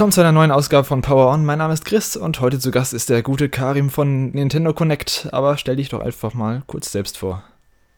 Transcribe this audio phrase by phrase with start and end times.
[0.00, 1.44] Willkommen zu einer neuen Ausgabe von Power On.
[1.44, 5.28] Mein Name ist Chris und heute zu Gast ist der gute Karim von Nintendo Connect.
[5.30, 7.44] Aber stell dich doch einfach mal kurz selbst vor.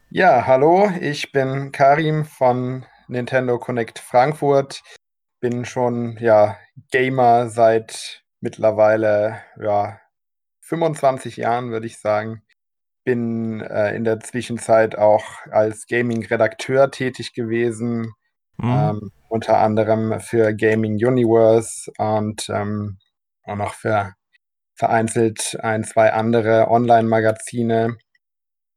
[0.09, 4.81] Ja, hallo, ich bin Karim von Nintendo Connect Frankfurt.
[5.39, 6.57] Bin schon ja
[6.91, 9.97] Gamer seit mittlerweile ja
[10.59, 12.41] 25 Jahren, würde ich sagen.
[13.05, 18.11] Bin äh, in der Zwischenzeit auch als Gaming-Redakteur tätig gewesen.
[18.57, 18.69] Mhm.
[18.69, 22.99] Ähm, unter anderem für Gaming Universe und ähm,
[23.45, 24.13] auch noch für
[24.75, 27.97] vereinzelt ein, zwei andere Online-Magazine.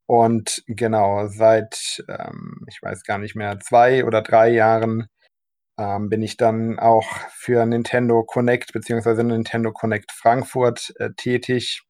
[0.06, 5.08] Und genau, seit, ähm, ich weiß gar nicht mehr, zwei oder drei Jahren
[5.78, 9.24] ähm, bin ich dann auch für Nintendo Connect bzw.
[9.24, 11.82] Nintendo Connect Frankfurt äh, tätig,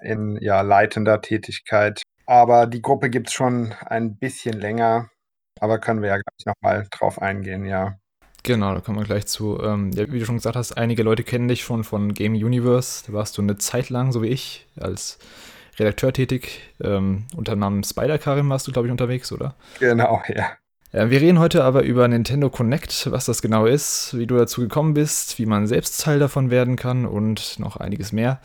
[0.00, 2.02] in ja, leitender Tätigkeit.
[2.26, 5.10] Aber die Gruppe gibt es schon ein bisschen länger,
[5.58, 7.96] aber können wir ja gleich nochmal drauf eingehen, ja.
[8.44, 9.60] Genau, da kommen wir gleich zu.
[9.62, 13.04] Ähm, ja, wie du schon gesagt hast, einige Leute kennen dich schon von Game Universe.
[13.06, 15.18] Da warst du eine Zeit lang, so wie ich, als
[15.78, 16.60] Redakteur tätig.
[16.82, 19.54] Ähm, unter dem Namen Spider-Karim warst du, glaube ich, unterwegs, oder?
[19.78, 20.50] Genau, ja.
[20.92, 21.10] ja.
[21.10, 24.94] Wir reden heute aber über Nintendo Connect, was das genau ist, wie du dazu gekommen
[24.94, 28.40] bist, wie man selbst Teil davon werden kann und noch einiges mehr.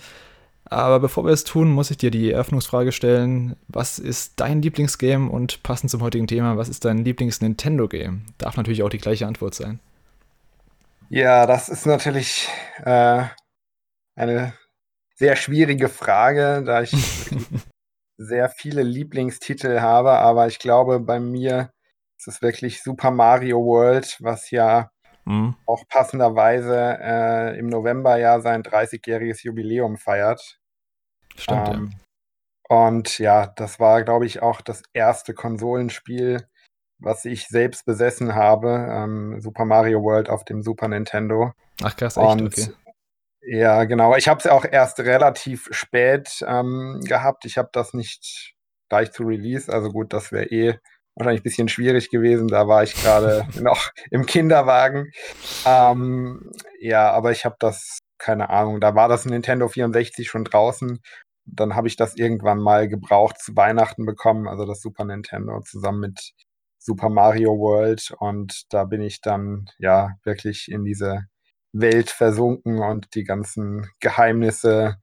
[0.70, 3.56] Aber bevor wir es tun, muss ich dir die Eröffnungsfrage stellen.
[3.68, 8.26] Was ist dein Lieblingsgame und passend zum heutigen Thema, was ist dein Lieblings-Nintendo-Game?
[8.38, 9.80] Darf natürlich auch die gleiche Antwort sein.
[11.10, 12.50] Ja, das ist natürlich
[12.84, 13.24] äh,
[14.16, 14.54] eine
[15.16, 16.92] sehr schwierige Frage, da ich
[18.18, 21.72] sehr viele Lieblingstitel habe, aber ich glaube, bei mir
[22.18, 24.92] ist es wirklich Super Mario World, was ja
[25.26, 25.56] mhm.
[25.66, 30.60] auch passenderweise äh, im November ja sein 30-jähriges Jubiläum feiert.
[31.36, 31.98] Stimmt, ähm, ja.
[32.70, 36.48] Und ja, das war, glaube ich, auch das erste Konsolenspiel,
[37.00, 38.88] was ich selbst besessen habe.
[38.90, 41.54] Ähm, Super Mario World auf dem Super Nintendo.
[41.84, 42.68] Ach krass, echt, Und, okay.
[43.50, 44.16] Ja, genau.
[44.16, 47.46] Ich habe es ja auch erst relativ spät ähm, gehabt.
[47.46, 48.56] Ich habe das nicht
[48.90, 49.72] gleich zu Release.
[49.72, 50.80] Also gut, das wäre eh
[51.16, 52.48] wahrscheinlich ein bisschen schwierig gewesen.
[52.48, 55.12] Da war ich gerade noch im Kinderwagen.
[55.66, 61.00] Ähm, ja, aber ich habe das, keine Ahnung, da war das Nintendo 64 schon draußen.
[61.46, 66.02] Dann habe ich das irgendwann mal gebraucht zu Weihnachten bekommen, also das Super Nintendo zusammen
[66.02, 66.34] mit
[66.88, 68.14] Super Mario World.
[68.20, 71.28] Und da bin ich dann ja wirklich in diese
[71.74, 74.98] Welt versunken und die ganzen Geheimnisse,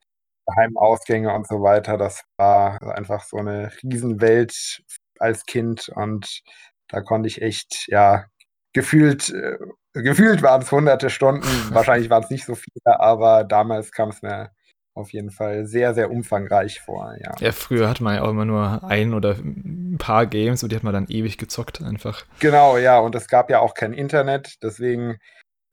[0.46, 1.98] Geheimausgänge und so weiter.
[1.98, 4.82] Das war einfach so eine Riesenwelt
[5.18, 6.42] als Kind und
[6.88, 8.26] da konnte ich echt, ja,
[8.72, 9.58] gefühlt, äh,
[9.94, 14.22] gefühlt waren es hunderte Stunden, wahrscheinlich waren es nicht so viele, aber damals kam es
[14.22, 14.50] mir
[14.94, 17.32] auf jeden Fall sehr, sehr umfangreich vor, ja.
[17.40, 20.76] Ja, früher hatte man ja auch immer nur ein oder ein paar Games und die
[20.76, 22.24] hat man dann ewig gezockt einfach.
[22.38, 25.18] Genau, ja, und es gab ja auch kein Internet, deswegen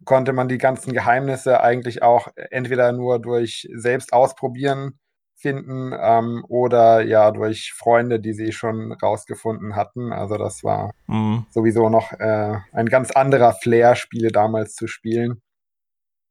[0.05, 4.99] konnte man die ganzen Geheimnisse eigentlich auch entweder nur durch selbst ausprobieren
[5.35, 10.13] finden ähm, oder ja durch Freunde, die sie schon rausgefunden hatten.
[10.13, 11.45] Also das war mhm.
[11.49, 15.41] sowieso noch äh, ein ganz anderer Flair, Spiele damals zu spielen.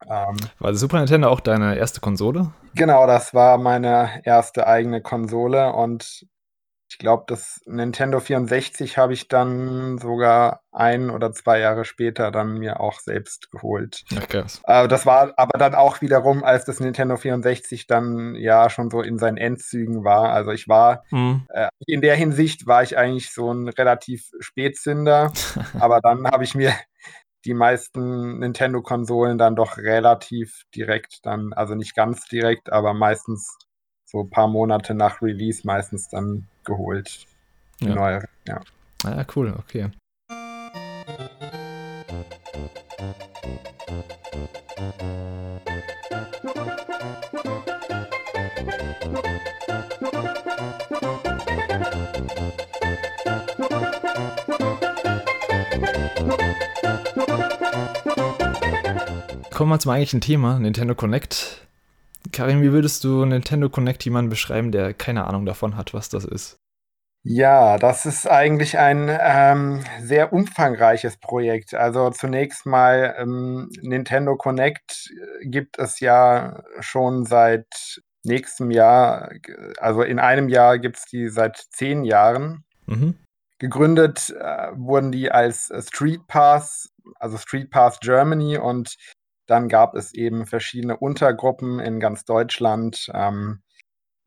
[0.08, 2.52] Ähm, war Super Nintendo auch deine erste Konsole?
[2.74, 6.26] Genau, das war meine erste eigene Konsole und
[6.90, 12.58] ich glaube, das Nintendo 64 habe ich dann sogar ein oder zwei Jahre später dann
[12.58, 14.02] mir auch selbst geholt.
[14.18, 14.60] Ach, krass.
[14.66, 19.02] Äh, das war aber dann auch wiederum, als das Nintendo 64 dann ja schon so
[19.02, 20.30] in seinen Endzügen war.
[20.30, 21.46] Also ich war, mhm.
[21.50, 25.32] äh, in der Hinsicht war ich eigentlich so ein relativ Spätzünder,
[25.78, 26.74] aber dann habe ich mir
[27.44, 33.56] die meisten Nintendo-Konsolen dann doch relativ direkt dann, also nicht ganz direkt, aber meistens
[34.04, 37.26] so ein paar Monate nach Release meistens dann geholt.
[37.80, 37.94] Die ja.
[37.94, 38.60] neuere, ja.
[39.04, 39.90] Ah, ja, cool, okay.
[59.60, 61.68] Kommen wir zum eigentlichen Thema, Nintendo Connect.
[62.32, 66.24] Karin, wie würdest du Nintendo Connect jemanden beschreiben, der keine Ahnung davon hat, was das
[66.24, 66.56] ist?
[67.24, 71.74] Ja, das ist eigentlich ein ähm, sehr umfangreiches Projekt.
[71.74, 75.10] Also zunächst mal ähm, Nintendo Connect
[75.42, 79.28] äh, gibt es ja schon seit nächstem Jahr,
[79.76, 82.64] also in einem Jahr gibt es die seit zehn Jahren.
[82.86, 83.14] Mhm.
[83.58, 88.96] Gegründet äh, wurden die als Street Pass, also Street Pass Germany und
[89.50, 93.62] dann gab es eben verschiedene Untergruppen in ganz Deutschland, ähm,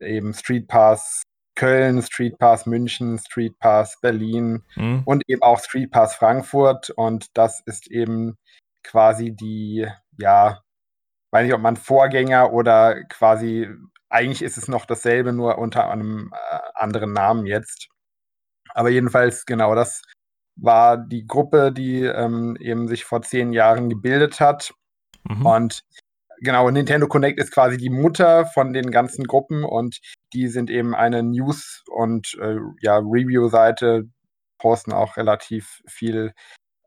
[0.00, 1.22] eben Street Pass
[1.56, 5.02] Köln, Street Pass München, Street Pass Berlin mhm.
[5.04, 6.90] und eben auch Street Pass Frankfurt.
[6.90, 8.36] Und das ist eben
[8.82, 9.88] quasi die,
[10.18, 10.60] ja,
[11.30, 13.68] weiß nicht, ob man Vorgänger oder quasi,
[14.10, 17.88] eigentlich ist es noch dasselbe, nur unter einem äh, anderen Namen jetzt.
[18.74, 20.02] Aber jedenfalls, genau, das
[20.56, 24.74] war die Gruppe, die ähm, eben sich vor zehn Jahren gebildet hat.
[25.24, 25.46] Mhm.
[25.46, 25.84] Und
[26.40, 30.00] genau, Nintendo Connect ist quasi die Mutter von den ganzen Gruppen und
[30.32, 34.08] die sind eben eine News- und äh, ja, Review-Seite,
[34.58, 36.32] posten auch relativ viel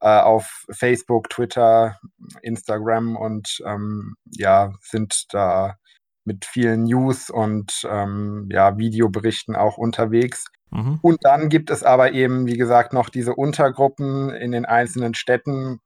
[0.02, 1.98] äh, auf Facebook, Twitter,
[2.42, 5.78] Instagram und ähm, ja, sind da
[6.24, 10.46] mit vielen News und ähm, ja, Videoberichten auch unterwegs.
[10.72, 11.00] Mhm.
[11.02, 15.80] Und dann gibt es aber eben, wie gesagt, noch diese Untergruppen in den einzelnen Städten.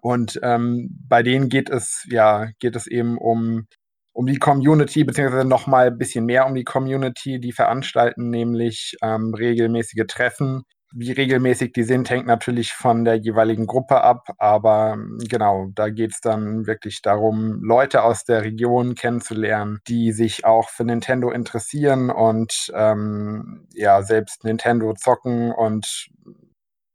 [0.00, 3.66] Und ähm, bei denen geht es, ja, geht es eben um,
[4.12, 7.40] um die Community, beziehungsweise noch mal ein bisschen mehr um die Community.
[7.40, 10.64] Die veranstalten nämlich ähm, regelmäßige Treffen
[10.96, 14.28] wie regelmäßig die sind, hängt natürlich von der jeweiligen Gruppe ab.
[14.38, 14.96] Aber
[15.28, 20.68] genau, da geht es dann wirklich darum, Leute aus der Region kennenzulernen, die sich auch
[20.68, 26.10] für Nintendo interessieren und ähm, ja, selbst Nintendo zocken und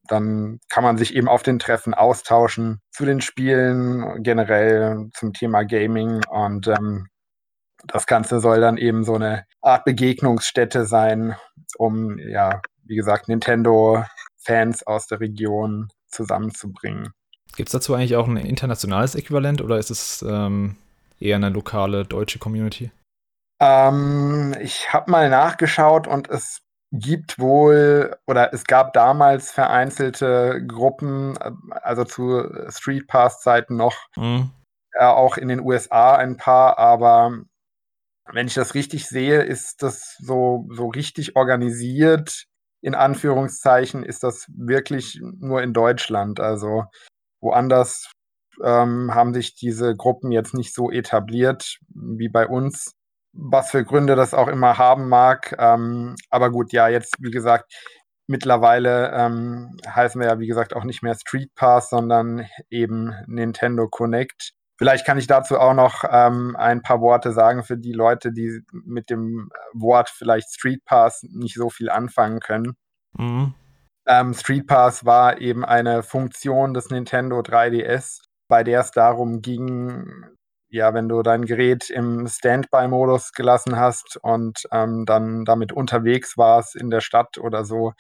[0.10, 5.64] dann kann man sich eben auf den Treffen austauschen zu den Spielen, generell zum Thema
[5.64, 7.08] Gaming und ähm,
[7.88, 11.36] das Ganze soll dann eben so eine Art Begegnungsstätte sein,
[11.78, 17.14] um ja wie gesagt, Nintendo-Fans aus der Region zusammenzubringen.
[17.56, 20.76] Gibt es dazu eigentlich auch ein internationales Äquivalent oder ist es ähm,
[21.20, 22.92] eher eine lokale deutsche Community?
[23.60, 26.62] Ähm, ich habe mal nachgeschaut und es
[26.92, 31.38] gibt wohl oder es gab damals vereinzelte Gruppen,
[31.70, 34.50] also zu Street Pass-Zeiten noch, mhm.
[34.94, 37.44] äh, auch in den USA ein paar, aber
[38.32, 42.48] wenn ich das richtig sehe, ist das so, so richtig organisiert
[42.82, 46.40] in Anführungszeichen ist das wirklich nur in Deutschland.
[46.40, 46.86] Also
[47.42, 48.12] woanders
[48.64, 52.94] ähm, haben sich diese Gruppen jetzt nicht so etabliert wie bei uns.
[53.34, 55.56] Was für Gründe das auch immer haben mag.
[55.58, 57.74] Ähm, aber gut, ja, jetzt, wie gesagt,
[58.28, 63.88] mittlerweile ähm, heißen wir ja, wie gesagt, auch nicht mehr Street Pass, sondern eben Nintendo
[63.88, 64.54] Connect.
[64.78, 68.62] Vielleicht kann ich dazu auch noch ähm, ein paar Worte sagen für die Leute, die
[68.72, 72.78] mit dem Wort vielleicht Street Pass nicht so viel anfangen können.
[73.18, 73.54] Mhm.
[74.08, 80.24] Ähm, Street Pass war eben eine Funktion des Nintendo 3DS, bei der es darum ging,
[80.70, 86.76] ja, wenn du dein Gerät im Standby-Modus gelassen hast und ähm, dann damit unterwegs warst
[86.76, 87.94] in der Stadt oder so,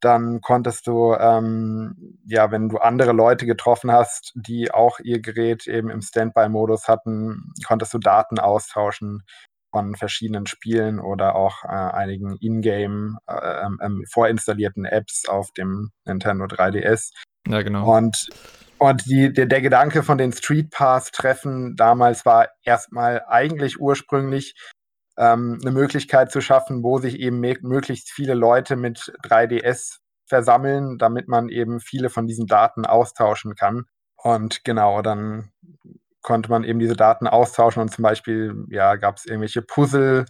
[0.00, 5.66] dann konntest du, ähm, ja, wenn du andere Leute getroffen hast, die auch ihr Gerät
[5.66, 9.22] eben im Standby-Modus hatten, konntest du Daten austauschen
[9.70, 16.46] von verschiedenen Spielen oder auch äh, einigen Ingame äh, ähm vorinstallierten Apps auf dem Nintendo
[16.46, 17.12] 3DS.
[17.46, 17.96] Ja, genau.
[17.96, 18.28] Und,
[18.80, 24.54] und die, der, der Gedanke von den Street Pass-Treffen damals war erstmal eigentlich ursprünglich,
[25.18, 31.28] ähm, eine Möglichkeit zu schaffen, wo sich eben möglichst viele Leute mit 3DS versammeln, damit
[31.28, 33.84] man eben viele von diesen Daten austauschen kann.
[34.16, 35.50] Und genau, dann
[36.22, 40.24] konnte man eben diese Daten austauschen und zum Beispiel, ja, gab es irgendwelche Puzzle,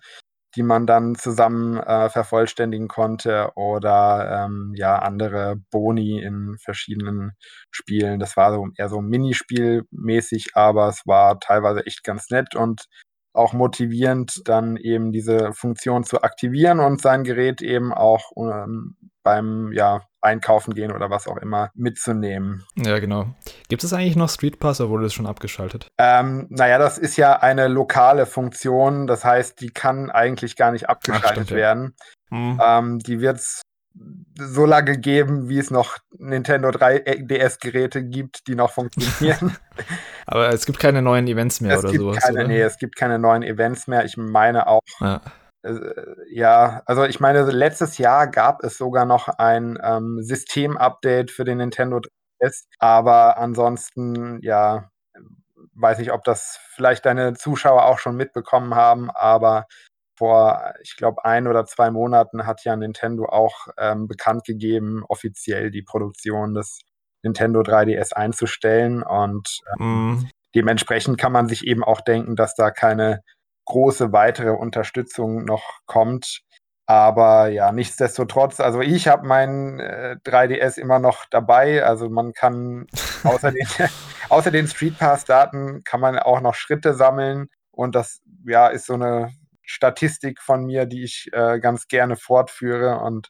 [0.56, 7.32] die man dann zusammen äh, vervollständigen konnte oder ähm, ja, andere Boni in verschiedenen
[7.70, 8.18] Spielen.
[8.18, 12.86] Das war so eher so Minispielmäßig, aber es war teilweise echt ganz nett und
[13.32, 19.72] auch motivierend, dann eben diese Funktion zu aktivieren und sein Gerät eben auch ähm, beim
[19.72, 22.64] ja, Einkaufen gehen oder was auch immer mitzunehmen.
[22.76, 23.34] Ja, genau.
[23.68, 25.88] Gibt es eigentlich noch Street Pass oder wurde das schon abgeschaltet?
[25.98, 29.06] Ähm, naja, das ist ja eine lokale Funktion.
[29.06, 31.94] Das heißt, die kann eigentlich gar nicht abgeschaltet Ach, stimmt, werden.
[32.30, 32.36] Ja.
[32.36, 32.60] Mhm.
[32.62, 33.62] Ähm, die wird es
[34.38, 39.56] so lange geben, wie es noch Nintendo 3DS-Geräte gibt, die noch funktionieren.
[40.26, 42.18] Aber es gibt keine neuen Events mehr es oder gibt sowas.
[42.22, 42.48] Keine, oder?
[42.48, 44.04] Nee, es gibt keine neuen Events mehr.
[44.04, 44.80] Ich meine auch.
[45.00, 45.20] Ja.
[45.62, 45.80] Äh,
[46.30, 51.58] ja, also ich meine, letztes Jahr gab es sogar noch ein ähm, System-Update für den
[51.58, 52.00] Nintendo
[52.40, 54.90] 3DS, aber ansonsten, ja,
[55.74, 59.66] weiß nicht, ob das vielleicht deine Zuschauer auch schon mitbekommen haben, aber
[60.20, 65.70] vor, ich glaube, ein oder zwei Monaten hat ja Nintendo auch ähm, bekannt gegeben, offiziell
[65.70, 66.80] die Produktion des
[67.22, 69.02] Nintendo 3DS einzustellen.
[69.02, 70.28] Und ähm, mm.
[70.54, 73.22] dementsprechend kann man sich eben auch denken, dass da keine
[73.70, 76.42] große weitere Unterstützung noch kommt.
[76.86, 81.84] Aber ja, nichtsdestotrotz, also ich habe meinen äh, 3DS immer noch dabei.
[81.84, 82.86] Also man kann
[83.24, 83.66] außer den,
[84.28, 87.48] außer den Street Pass-Daten kann man auch noch Schritte sammeln.
[87.70, 89.30] Und das ja ist so eine
[89.62, 92.98] Statistik von mir, die ich äh, ganz gerne fortführe.
[92.98, 93.28] Und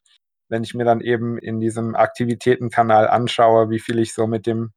[0.49, 4.73] wenn ich mir dann eben in diesem Aktivitätenkanal anschaue, wie viel ich so mit dem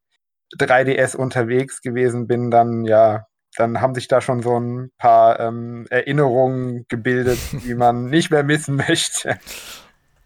[0.57, 5.85] 3DS unterwegs gewesen bin, dann ja, dann haben sich da schon so ein paar ähm,
[5.89, 9.37] Erinnerungen gebildet, die man nicht mehr missen möchte.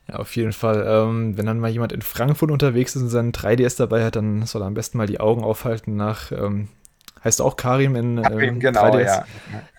[0.08, 0.86] Ja, auf jeden Fall.
[0.88, 4.46] Ähm, wenn dann mal jemand in Frankfurt unterwegs ist und seinen 3DS dabei hat, dann
[4.46, 6.70] soll er am besten mal die Augen aufhalten nach, ähm,
[7.24, 9.06] heißt auch Karim in Karim, ähm, genau, 3DS?
[9.06, 9.26] Ja.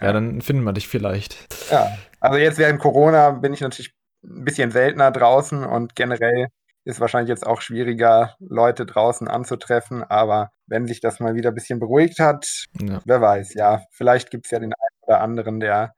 [0.01, 0.13] ja.
[0.13, 1.49] dann finden wir dich vielleicht.
[1.71, 6.49] Ja, also jetzt während Corona bin ich natürlich ein bisschen seltener draußen und generell
[6.85, 11.55] ist wahrscheinlich jetzt auch schwieriger, Leute draußen anzutreffen, aber wenn sich das mal wieder ein
[11.55, 13.01] bisschen beruhigt hat, ja.
[13.05, 15.95] wer weiß, ja, vielleicht gibt es ja den einen oder anderen, der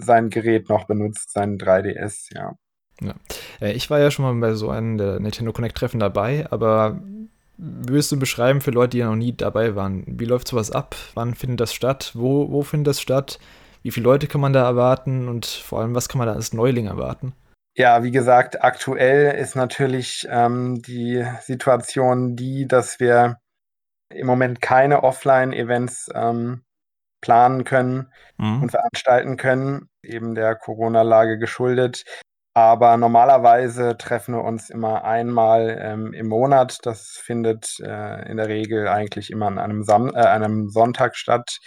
[0.00, 2.52] sein Gerät noch benutzt, seinen 3DS, ja.
[3.00, 3.14] Ja.
[3.60, 7.00] Äh, ich war ja schon mal bei so einem der Nintendo Connect-Treffen dabei, aber
[7.56, 10.96] würdest du beschreiben für Leute, die ja noch nie dabei waren, wie läuft sowas ab?
[11.14, 12.12] Wann findet das statt?
[12.14, 13.38] Wo, wo findet das statt?
[13.82, 15.28] Wie viele Leute kann man da erwarten?
[15.28, 17.32] Und vor allem, was kann man da als Neuling erwarten?
[17.76, 23.38] Ja, wie gesagt, aktuell ist natürlich ähm, die Situation die, dass wir
[24.10, 26.64] im Moment keine Offline-Events ähm,
[27.20, 28.62] planen können mhm.
[28.62, 32.04] und veranstalten können, eben der Corona-Lage geschuldet.
[32.54, 36.78] Aber normalerweise treffen wir uns immer einmal ähm, im Monat.
[36.82, 41.58] Das findet äh, in der Regel eigentlich immer an einem, Sam äh, einem Sonntag statt.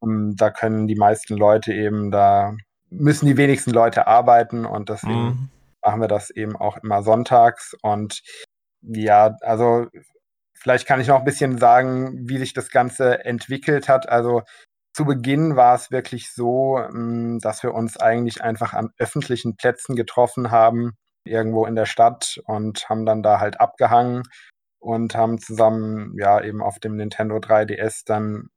[0.00, 2.54] Um, ähm, da können die meisten Leute eben, da
[2.90, 5.50] müssen die wenigsten Leute arbeiten und deswegen mhm.
[5.82, 7.74] machen wir das eben auch immer sonntags.
[7.80, 8.20] Und
[8.82, 9.86] ja, also
[10.66, 14.08] vielleicht kann ich noch ein bisschen sagen, wie sich das Ganze entwickelt hat.
[14.08, 14.42] Also
[14.92, 19.94] zu Beginn war es wirklich so, hm, dass wir uns eigentlich einfach an öffentlichen Plätzen
[19.94, 20.94] getroffen haben,
[21.24, 24.24] irgendwo in der Stadt und haben dann da halt abgehangen
[24.80, 28.48] und haben zusammen ja eben auf dem Nintendo 3DS dann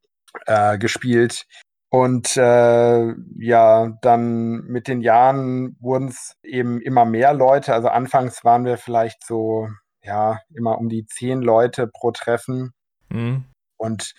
[0.46, 1.44] äh, gespielt.
[1.90, 7.72] Und äh, ja, dann mit den Jahren wurden es eben immer mehr Leute.
[7.72, 9.68] Also anfangs waren wir vielleicht so,
[10.02, 12.72] ja, immer um die zehn Leute pro Treffen.
[13.08, 13.44] Mhm.
[13.76, 14.12] Und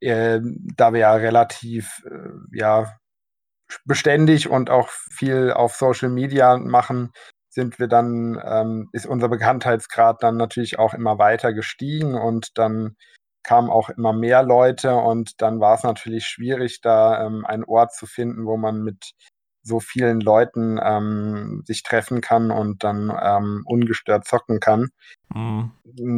[0.00, 0.40] äh,
[0.76, 2.96] da wir ja relativ äh, ja,
[3.84, 7.12] beständig und auch viel auf Social Media machen,
[7.48, 12.96] sind wir dann, ähm, ist unser Bekanntheitsgrad dann natürlich auch immer weiter gestiegen und dann
[13.42, 17.94] kamen auch immer mehr Leute und dann war es natürlich schwierig, da ähm, einen Ort
[17.94, 19.12] zu finden, wo man mit
[19.62, 24.88] so vielen Leuten ähm, sich treffen kann und dann ähm, ungestört zocken kann.
[25.34, 25.72] Mhm.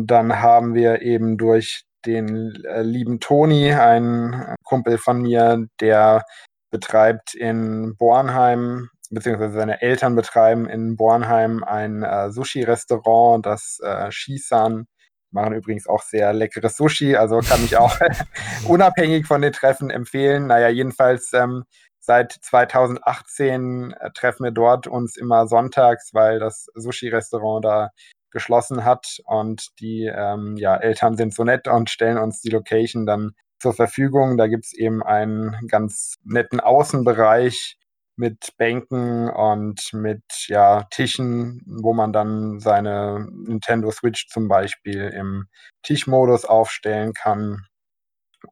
[0.07, 6.25] Dann haben wir eben durch den äh, lieben Toni, ein Kumpel von mir, der
[6.71, 14.87] betreibt in Bornheim, beziehungsweise seine Eltern betreiben in Bornheim ein äh, Sushi-Restaurant, das äh, Shisan.
[15.31, 17.97] Machen übrigens auch sehr leckeres Sushi, also kann ich auch
[18.69, 20.47] unabhängig von den Treffen empfehlen.
[20.47, 21.65] Naja, jedenfalls ähm,
[22.03, 27.91] seit 2018 äh, treffen wir dort uns immer sonntags, weil das Sushi-Restaurant da
[28.31, 29.19] geschlossen hat.
[29.25, 33.73] Und die ähm, ja, Eltern sind so nett und stellen uns die Location dann zur
[33.73, 34.37] Verfügung.
[34.37, 37.79] Da gibt es eben einen ganz netten Außenbereich
[38.17, 45.47] mit Bänken und mit ja, Tischen, wo man dann seine Nintendo Switch zum Beispiel im
[45.83, 47.65] Tischmodus aufstellen kann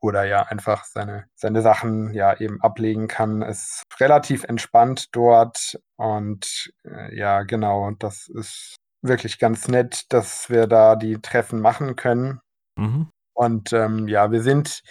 [0.01, 3.43] oder ja einfach seine, seine Sachen ja eben ablegen kann.
[3.43, 10.51] Es ist relativ entspannt dort und äh, ja, genau, das ist wirklich ganz nett, dass
[10.51, 12.41] wir da die Treffen machen können.
[12.77, 13.09] Mhm.
[13.35, 14.83] Und ähm, ja, wir sind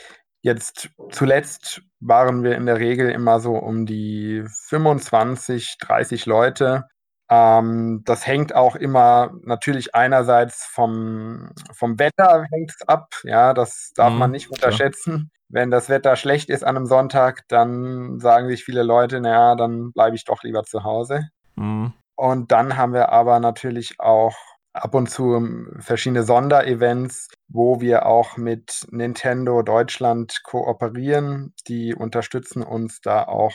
[0.41, 6.85] jetzt zuletzt waren wir in der Regel immer so um die 25, 30 Leute.
[7.29, 13.09] Ähm, das hängt auch immer natürlich einerseits vom, vom Wetter hängt ab.
[13.23, 15.13] Ja, das darf mhm, man nicht unterschätzen.
[15.13, 15.25] Klar.
[15.51, 19.91] Wenn das Wetter schlecht ist an einem Sonntag, dann sagen sich viele Leute, naja, dann
[19.93, 21.29] bleibe ich doch lieber zu Hause.
[21.55, 21.93] Mhm.
[22.15, 24.35] Und dann haben wir aber natürlich auch
[24.73, 31.53] ab und zu ähm, verschiedene Sonderevents, wo wir auch mit Nintendo Deutschland kooperieren.
[31.67, 33.53] Die unterstützen uns da auch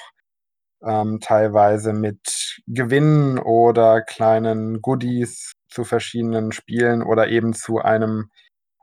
[0.86, 8.30] ähm, teilweise mit Gewinnen oder kleinen Goodies zu verschiedenen Spielen oder eben zu einem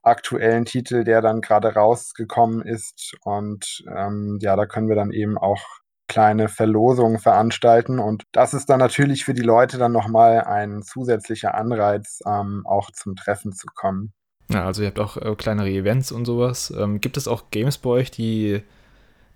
[0.04, 3.16] aktuellen Titel, der dann gerade rausgekommen ist.
[3.24, 5.62] Und ähm, ja, da können wir dann eben auch
[6.08, 8.00] kleine Verlosungen veranstalten.
[8.00, 12.92] Und das ist dann natürlich für die Leute dann nochmal ein zusätzlicher Anreiz, ähm, auch
[12.92, 14.12] zum Treffen zu kommen.
[14.50, 16.74] Ja, also ihr habt auch äh, kleinere Events und sowas.
[16.78, 18.62] Ähm, gibt es auch Games bei euch, die,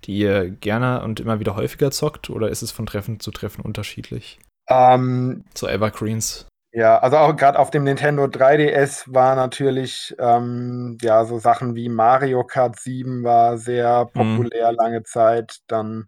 [0.06, 3.62] die ihr gerne und immer wieder häufiger zockt oder ist es von Treffen zu Treffen
[3.62, 4.38] unterschiedlich?
[4.68, 6.46] Ähm, so Evergreens.
[6.72, 11.88] Ja, also auch gerade auf dem Nintendo 3DS war natürlich ähm, ja so Sachen wie
[11.88, 14.36] Mario Kart 7 war sehr mhm.
[14.36, 14.76] populär mhm.
[14.76, 15.58] lange Zeit.
[15.68, 16.06] Dann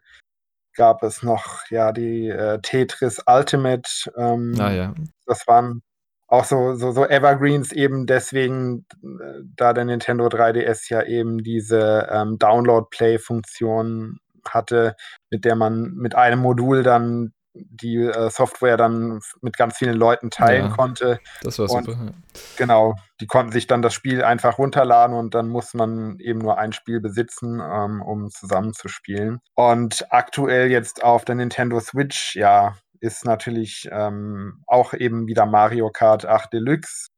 [0.74, 3.88] gab es noch ja die äh, Tetris Ultimate.
[4.16, 4.94] Ähm, ah, ja.
[5.24, 5.82] Das waren
[6.28, 12.06] auch so, so, so Evergreens eben deswegen, äh, da der Nintendo 3DS ja eben diese
[12.10, 14.94] ähm, Download-Play-Funktion hatte,
[15.30, 20.30] mit der man mit einem Modul dann die äh, Software dann mit ganz vielen Leuten
[20.30, 21.18] teilen ja, konnte.
[21.42, 21.92] Das war super.
[21.92, 22.14] Und,
[22.56, 26.58] genau, die konnten sich dann das Spiel einfach runterladen und dann muss man eben nur
[26.58, 29.40] ein Spiel besitzen, ähm, um zusammenzuspielen.
[29.54, 35.90] Und aktuell jetzt auf der Nintendo Switch, ja, ist natürlich ähm, auch eben wieder Mario
[35.90, 37.08] Kart 8 Deluxe,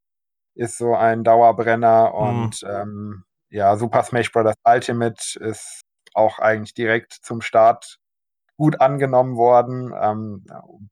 [0.55, 2.15] ist so ein Dauerbrenner mhm.
[2.15, 4.55] und ähm, ja, Super Smash Bros.
[4.65, 5.83] Ultimate ist
[6.15, 7.97] auch eigentlich direkt zum Start
[8.57, 9.93] gut angenommen worden.
[9.99, 10.45] Ähm,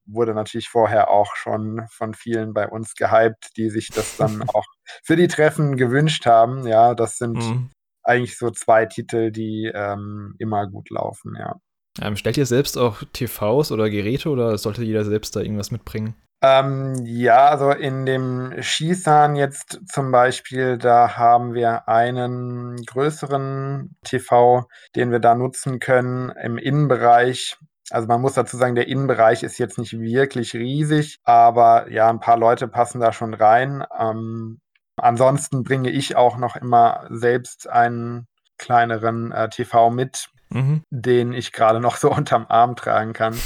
[0.07, 4.64] wurde natürlich vorher auch schon von vielen bei uns gehypt, die sich das dann auch
[5.04, 6.66] für die Treffen gewünscht haben.
[6.66, 7.71] Ja, das sind mhm.
[8.02, 11.57] eigentlich so zwei Titel, die ähm, immer gut laufen, ja.
[12.00, 16.14] Ähm, stellt ihr selbst auch TVs oder Geräte oder sollte jeder selbst da irgendwas mitbringen?
[16.40, 24.68] Ähm, ja, also in dem Shisan jetzt zum Beispiel, da haben wir einen größeren TV,
[24.94, 27.56] den wir da nutzen können im Innenbereich.
[27.90, 32.20] Also man muss dazu sagen, der Innenbereich ist jetzt nicht wirklich riesig, aber ja, ein
[32.20, 33.84] paar Leute passen da schon rein.
[33.98, 34.60] Ähm,
[34.96, 38.28] ansonsten bringe ich auch noch immer selbst einen
[38.58, 40.82] kleineren äh, TV mit, mhm.
[40.90, 43.38] den ich gerade noch so unterm Arm tragen kann.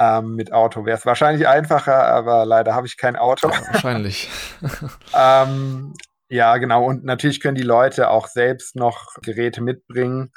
[0.00, 3.50] Ähm, mit Auto wäre es wahrscheinlich einfacher, aber leider habe ich kein Auto.
[3.50, 4.30] Ja, wahrscheinlich.
[5.14, 5.92] ähm,
[6.30, 6.84] ja, genau.
[6.84, 10.32] Und natürlich können die Leute auch selbst noch Geräte mitbringen.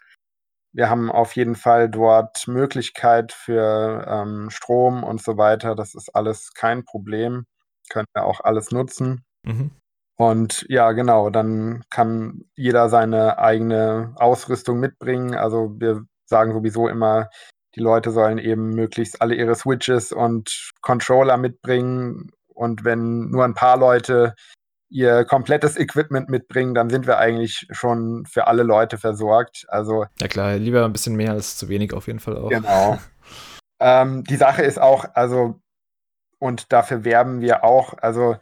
[0.74, 5.76] Wir haben auf jeden Fall dort Möglichkeit für ähm, Strom und so weiter.
[5.76, 7.46] Das ist alles kein Problem.
[7.90, 9.24] Können wir auch alles nutzen.
[9.46, 9.72] Mhm.
[10.16, 15.36] Und ja, genau, dann kann jeder seine eigene Ausrüstung mitbringen.
[15.36, 17.30] Also wir sagen sowieso immer,
[17.76, 22.30] die Leute sollen eben möglichst alle ihre Switches und Controller mitbringen.
[22.48, 24.36] Und wenn nur ein paar Leute
[24.90, 29.66] ihr komplettes Equipment mitbringen, dann sind wir eigentlich schon für alle Leute versorgt.
[29.70, 32.50] Also ja klar, lieber ein bisschen mehr als zu wenig auf jeden Fall auch.
[32.50, 33.00] Genau.
[33.80, 35.60] ähm, die Sache ist auch, also
[36.38, 37.96] und dafür werben wir auch.
[38.02, 38.36] Also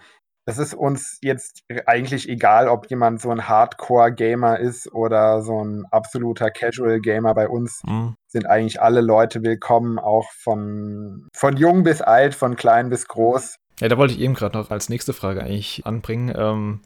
[0.51, 5.85] es ist uns jetzt eigentlich egal, ob jemand so ein Hardcore-Gamer ist oder so ein
[5.91, 7.33] absoluter Casual-Gamer.
[7.33, 8.15] Bei uns mhm.
[8.27, 13.55] sind eigentlich alle Leute willkommen, auch von, von jung bis alt, von klein bis groß.
[13.79, 16.33] Ja, da wollte ich eben gerade noch als nächste Frage eigentlich anbringen.
[16.35, 16.81] Ähm,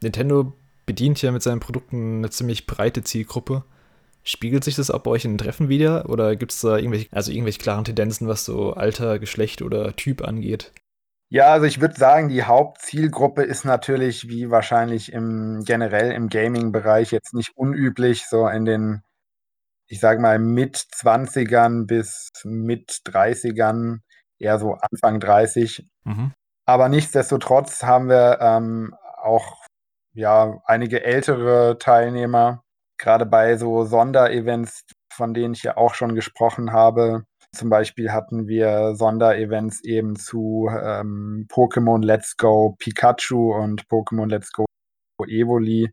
[0.00, 0.54] Nintendo
[0.86, 3.62] bedient ja mit seinen Produkten eine ziemlich breite Zielgruppe.
[4.24, 6.08] Spiegelt sich das auch bei euch in den Treffen wieder?
[6.08, 10.26] Oder gibt es da irgendwelche, also irgendwelche klaren Tendenzen, was so Alter, Geschlecht oder Typ
[10.26, 10.72] angeht?
[11.32, 17.10] Ja, also ich würde sagen, die Hauptzielgruppe ist natürlich wie wahrscheinlich im generell im Gaming-Bereich
[17.10, 19.02] jetzt nicht unüblich, so in den,
[19.88, 24.00] ich sage mal, mit 20ern bis mit 30ern,
[24.38, 25.88] eher so Anfang 30.
[26.04, 26.34] Mhm.
[26.66, 29.64] Aber nichtsdestotrotz haben wir ähm, auch
[30.12, 32.62] ja einige ältere Teilnehmer,
[32.98, 38.48] gerade bei so Sonderevents, von denen ich ja auch schon gesprochen habe, zum Beispiel hatten
[38.48, 44.64] wir Sonderevents eben zu ähm, Pokémon Let's Go Pikachu und Pokémon Let's Go
[45.26, 45.90] Evoli.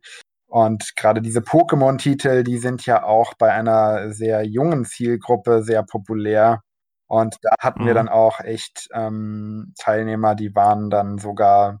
[0.48, 6.62] Und gerade diese Pokémon-Titel, die sind ja auch bei einer sehr jungen Zielgruppe sehr populär.
[7.06, 7.86] Und da hatten mhm.
[7.86, 11.80] wir dann auch echt ähm, Teilnehmer, die waren dann sogar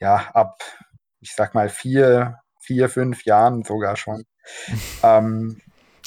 [0.00, 0.58] ja ab,
[1.20, 4.24] ich sag mal, vier, vier, fünf Jahren sogar schon.
[5.04, 5.60] ähm,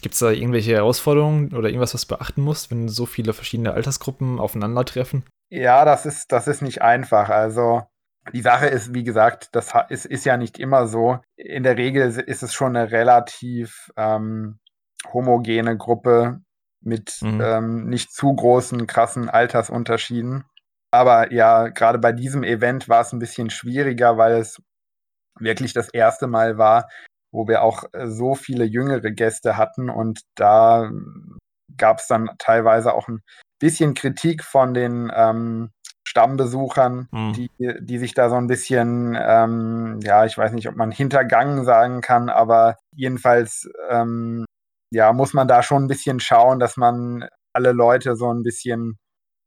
[0.06, 4.39] Gibt es da irgendwelche Herausforderungen oder irgendwas, was beachten muss, wenn so viele verschiedene Altersgruppen
[4.39, 5.24] aufeinandertreffen?
[5.50, 7.30] Ja, das ist, das ist nicht einfach.
[7.30, 7.82] Also
[8.32, 11.18] die Sache ist, wie gesagt, das ist, ist ja nicht immer so.
[11.38, 14.60] In der Regel ist es schon eine relativ ähm,
[15.12, 16.39] homogene Gruppe
[16.82, 17.41] mit mhm.
[17.41, 20.44] ähm, nicht zu großen, krassen Altersunterschieden.
[20.91, 24.62] Aber ja, gerade bei diesem Event war es ein bisschen schwieriger, weil es
[25.39, 26.89] wirklich das erste Mal war,
[27.36, 30.89] wo wir auch äh, so viele jüngere Gäste hatten und da
[31.78, 33.21] gab es dann teilweise auch ein
[33.60, 35.71] bisschen Kritik von den ähm,
[36.08, 37.34] Stammbesuchern, mhm.
[37.34, 37.50] die,
[37.82, 42.02] die sich da so ein bisschen, ähm, ja, ich weiß nicht, ob man hintergangen sagen
[42.02, 44.45] kann, aber jedenfalls, ähm,
[44.91, 48.98] ja, muss man da schon ein bisschen schauen, dass man alle Leute so ein bisschen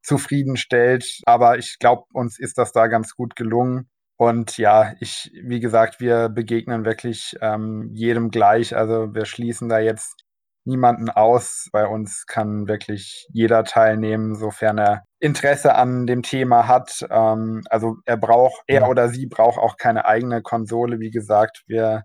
[0.02, 1.20] zufriedenstellt.
[1.26, 3.88] Aber ich glaube, uns ist das da ganz gut gelungen.
[4.18, 8.74] Und ja, ich, wie gesagt, wir begegnen wirklich ähm, jedem gleich.
[8.76, 10.16] Also wir schließen da jetzt
[10.64, 11.68] niemanden aus.
[11.72, 17.06] Bei uns kann wirklich jeder teilnehmen, sofern er Interesse an dem Thema hat.
[17.10, 20.98] Ähm, also er braucht, er oder sie braucht auch keine eigene Konsole.
[20.98, 22.02] Wie gesagt, wir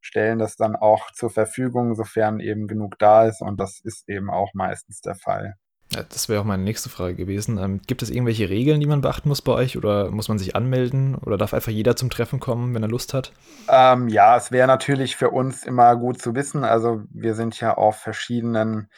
[0.00, 3.42] stellen das dann auch zur Verfügung, sofern eben genug da ist.
[3.42, 5.54] Und das ist eben auch meistens der Fall.
[5.90, 7.58] Das wäre auch meine nächste Frage gewesen.
[7.58, 10.56] Ähm, gibt es irgendwelche Regeln, die man beachten muss bei euch oder muss man sich
[10.56, 13.32] anmelden oder darf einfach jeder zum Treffen kommen, wenn er Lust hat?
[13.68, 16.64] Ähm, ja, es wäre natürlich für uns immer gut zu wissen.
[16.64, 18.88] Also wir sind ja auf verschiedenen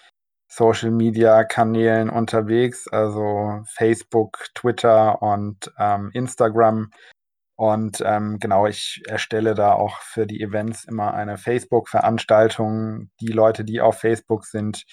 [0.51, 6.91] Social-Media-Kanälen unterwegs, also Facebook, Twitter und ähm, Instagram.
[7.55, 13.11] Und ähm, genau, ich erstelle da auch für die Events immer eine Facebook-Veranstaltung.
[13.21, 14.85] Die Leute, die auf Facebook sind,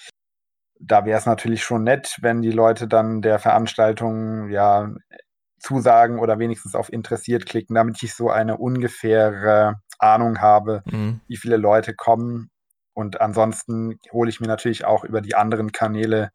[0.78, 4.90] da wäre es natürlich schon nett, wenn die Leute dann der Veranstaltung ja
[5.58, 11.20] zusagen oder wenigstens auf interessiert klicken, damit ich so eine ungefähre Ahnung habe, mhm.
[11.26, 12.50] wie viele Leute kommen.
[12.94, 16.30] Und ansonsten hole ich mir natürlich auch über die anderen Kanäle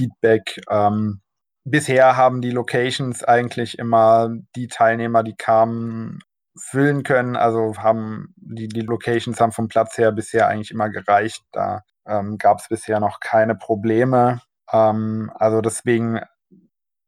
[0.00, 0.60] Feedback.
[0.70, 1.20] Ähm,
[1.64, 6.20] bisher haben die Locations eigentlich immer die Teilnehmer, die kamen,
[6.58, 7.36] füllen können.
[7.36, 11.42] Also haben die, die Locations haben vom Platz her bisher eigentlich immer gereicht.
[11.52, 14.40] Da ähm, gab es bisher noch keine Probleme.
[14.72, 16.20] Ähm, also deswegen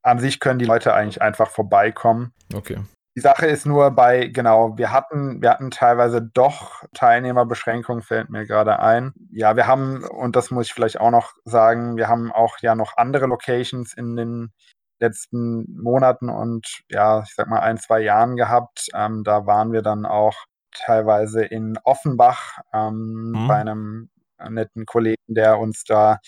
[0.03, 2.33] an sich können die Leute eigentlich einfach vorbeikommen.
[2.55, 2.79] Okay.
[3.17, 8.47] Die Sache ist nur bei, genau, wir hatten, wir hatten teilweise doch Teilnehmerbeschränkungen, fällt mir
[8.47, 9.13] gerade ein.
[9.33, 12.77] Ja, wir haben, und das muss ich vielleicht auch noch sagen, wir haben auch ja
[12.77, 14.53] noch andere Locations in den
[15.01, 18.87] letzten Monaten und ja, ich sag mal ein, zwei Jahren gehabt.
[18.95, 20.37] Ähm, da waren wir dann auch
[20.73, 23.49] teilweise in Offenbach ähm, mhm.
[23.49, 24.11] bei einem
[24.49, 26.19] netten Kollegen, der uns da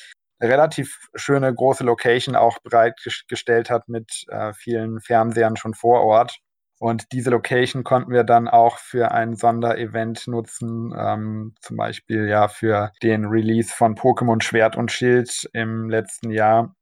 [0.42, 6.38] relativ schöne große Location auch bereitgestellt hat mit äh, vielen Fernsehern schon vor Ort.
[6.78, 12.48] Und diese Location konnten wir dann auch für ein Sonderevent nutzen, ähm, zum Beispiel ja
[12.48, 16.74] für den Release von Pokémon Schwert und Schild im letzten Jahr.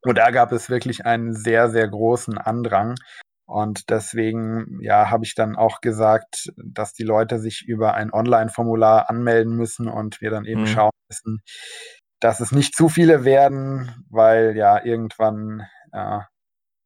[0.00, 2.94] Und da gab es wirklich einen sehr, sehr großen Andrang.
[3.46, 9.10] Und deswegen, ja, habe ich dann auch gesagt, dass die Leute sich über ein Online-Formular
[9.10, 10.66] anmelden müssen und wir dann eben mhm.
[10.66, 11.42] schauen müssen,
[12.20, 16.28] dass es nicht zu viele werden, weil ja irgendwann ja,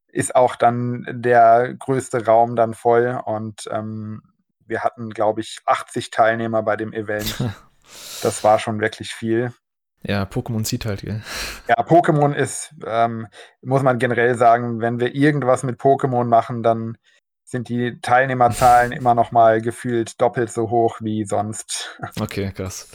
[0.09, 4.23] ist auch dann der größte Raum dann voll und ähm,
[4.67, 7.37] wir hatten, glaube ich, 80 Teilnehmer bei dem Event.
[8.21, 9.53] Das war schon wirklich viel.
[10.07, 11.23] Ja, Pokémon zieht halt, gell?
[11.69, 13.27] Ja, Pokémon ist, ähm,
[13.61, 16.97] muss man generell sagen, wenn wir irgendwas mit Pokémon machen, dann
[17.45, 21.99] sind die Teilnehmerzahlen immer noch mal gefühlt doppelt so hoch wie sonst.
[22.21, 22.89] Okay, krass.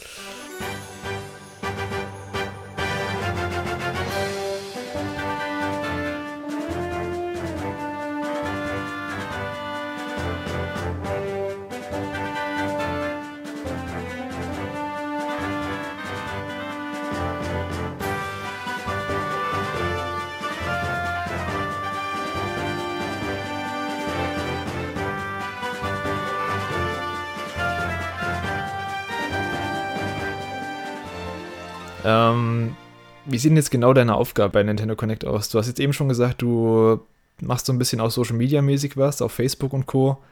[33.32, 35.48] Wie sieht denn jetzt genau deine Aufgabe bei Nintendo Connect aus?
[35.48, 37.00] Du hast jetzt eben schon gesagt, du
[37.40, 40.22] machst so ein bisschen auch Social Media mäßig was auf Facebook und Co.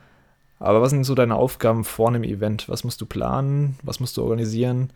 [0.58, 2.68] Aber was sind so deine Aufgaben vor einem Event?
[2.68, 3.78] Was musst du planen?
[3.82, 4.92] Was musst du organisieren?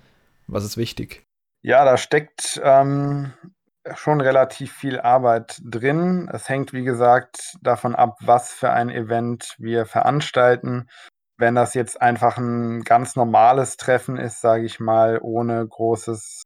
[0.47, 1.25] Was ist wichtig?
[1.63, 3.33] Ja, da steckt ähm,
[3.95, 6.29] schon relativ viel Arbeit drin.
[6.31, 10.89] Es hängt, wie gesagt, davon ab, was für ein Event wir veranstalten.
[11.39, 16.43] Wenn das jetzt einfach ein ganz normales Treffen ist, sage ich mal, ohne großes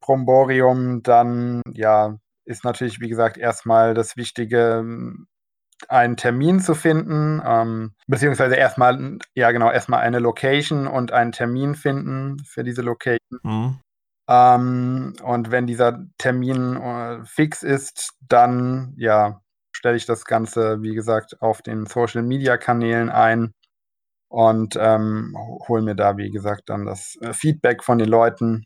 [0.00, 4.84] Bromborium, dann ja, ist natürlich, wie gesagt, erstmal das Wichtige,
[5.88, 11.74] einen Termin zu finden, ähm, beziehungsweise erstmal, ja genau, erstmal eine Location und einen Termin
[11.74, 13.40] finden für diese Location.
[13.42, 13.80] Mhm.
[14.28, 19.40] Ähm, und wenn dieser Termin äh, fix ist, dann ja,
[19.72, 23.52] stelle ich das Ganze, wie gesagt, auf den Social Media Kanälen ein
[24.28, 25.34] und ähm,
[25.68, 28.64] hole mir da, wie gesagt, dann das äh, Feedback von den Leuten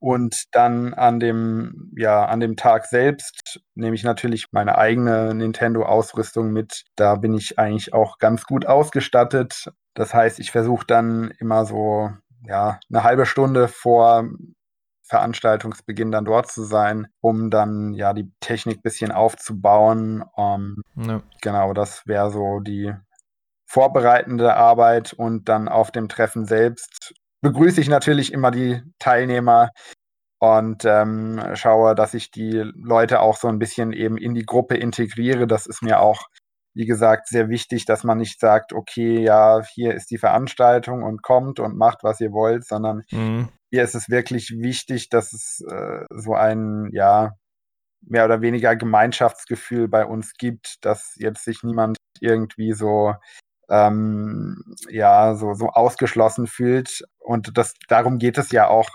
[0.00, 6.52] und dann an dem, ja, an dem Tag selbst nehme ich natürlich meine eigene Nintendo-Ausrüstung
[6.52, 6.84] mit.
[6.96, 9.70] Da bin ich eigentlich auch ganz gut ausgestattet.
[9.94, 12.10] Das heißt, ich versuche dann immer so,
[12.42, 14.28] ja, eine halbe Stunde vor
[15.08, 20.24] Veranstaltungsbeginn dann dort zu sein, um dann ja die Technik ein bisschen aufzubauen.
[20.36, 21.22] Ähm, ja.
[21.40, 22.94] Genau, das wäre so die
[23.66, 29.70] vorbereitende Arbeit und dann auf dem Treffen selbst begrüße ich natürlich immer die Teilnehmer
[30.40, 34.76] und ähm, schaue, dass ich die Leute auch so ein bisschen eben in die Gruppe
[34.76, 35.46] integriere.
[35.46, 36.22] Das ist mir auch,
[36.74, 41.22] wie gesagt, sehr wichtig, dass man nicht sagt, okay, ja, hier ist die Veranstaltung und
[41.22, 43.48] kommt und macht, was ihr wollt, sondern mhm.
[43.70, 47.32] hier ist es wirklich wichtig, dass es äh, so ein, ja,
[48.00, 53.14] mehr oder weniger Gemeinschaftsgefühl bei uns gibt, dass jetzt sich niemand irgendwie so
[53.70, 57.02] ähm, ja, so, so ausgeschlossen fühlt.
[57.18, 58.88] Und das, darum geht es ja auch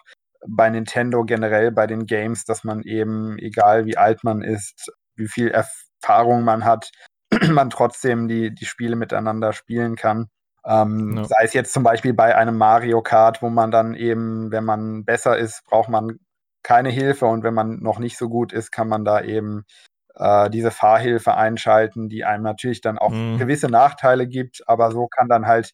[0.47, 5.27] bei Nintendo generell bei den Games, dass man eben, egal wie alt man ist, wie
[5.27, 6.91] viel Erfahrung man hat,
[7.49, 10.27] man trotzdem die, die Spiele miteinander spielen kann.
[10.65, 11.25] Ähm, ja.
[11.25, 15.05] Sei es jetzt zum Beispiel bei einem Mario Kart, wo man dann eben, wenn man
[15.05, 16.19] besser ist, braucht man
[16.63, 19.65] keine Hilfe und wenn man noch nicht so gut ist, kann man da eben
[20.15, 23.37] äh, diese Fahrhilfe einschalten, die einem natürlich dann auch mhm.
[23.37, 25.71] gewisse Nachteile gibt, aber so kann dann halt,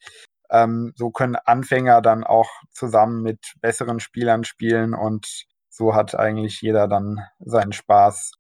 [0.49, 6.62] ähm, so können Anfänger dann auch zusammen mit besseren Spielern spielen und so hat eigentlich
[6.62, 8.34] jeder dann seinen Spaß.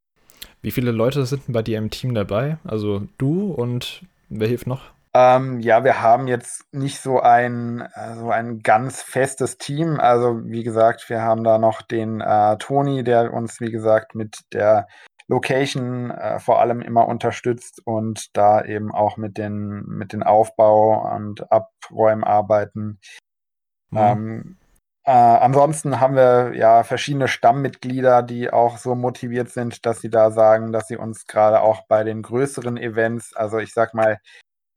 [0.61, 2.57] Wie viele Leute sind bei dir im Team dabei?
[2.65, 4.91] Also du und wer hilft noch?
[5.13, 9.99] Ähm, ja, wir haben jetzt nicht so ein, äh, so ein ganz festes Team.
[9.99, 14.41] Also wie gesagt, wir haben da noch den äh, Toni, der uns, wie gesagt, mit
[14.53, 14.87] der
[15.29, 21.15] Location äh, vor allem immer unterstützt und da eben auch mit den, mit den Aufbau-
[21.15, 22.99] und Abräumarbeiten.
[23.91, 23.97] Mhm.
[23.97, 24.57] Ähm,
[25.05, 30.31] äh, ansonsten haben wir ja verschiedene Stammmitglieder, die auch so motiviert sind, dass sie da
[30.31, 34.19] sagen, dass sie uns gerade auch bei den größeren Events, also ich sag mal,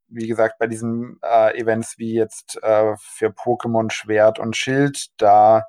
[0.07, 5.63] wie gesagt, bei diesen äh, Events wie jetzt äh, für Pokémon Schwert und Schild, da,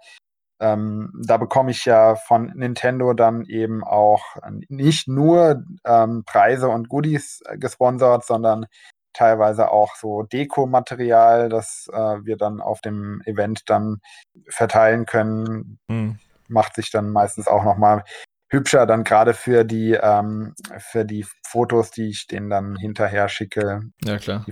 [0.61, 4.37] ähm, da bekomme ich ja von Nintendo dann eben auch
[4.69, 8.67] nicht nur ähm, Preise und Goodies äh, gesponsert, sondern
[9.13, 14.01] teilweise auch so Dekomaterial, das äh, wir dann auf dem Event dann
[14.49, 15.79] verteilen können.
[15.89, 16.19] Mhm.
[16.49, 18.05] Macht sich dann meistens auch nochmal
[18.51, 23.83] hübscher, dann gerade für die, ähm, für die Fotos, die ich denen dann hinterher schicke.
[24.05, 24.47] Ja, klar.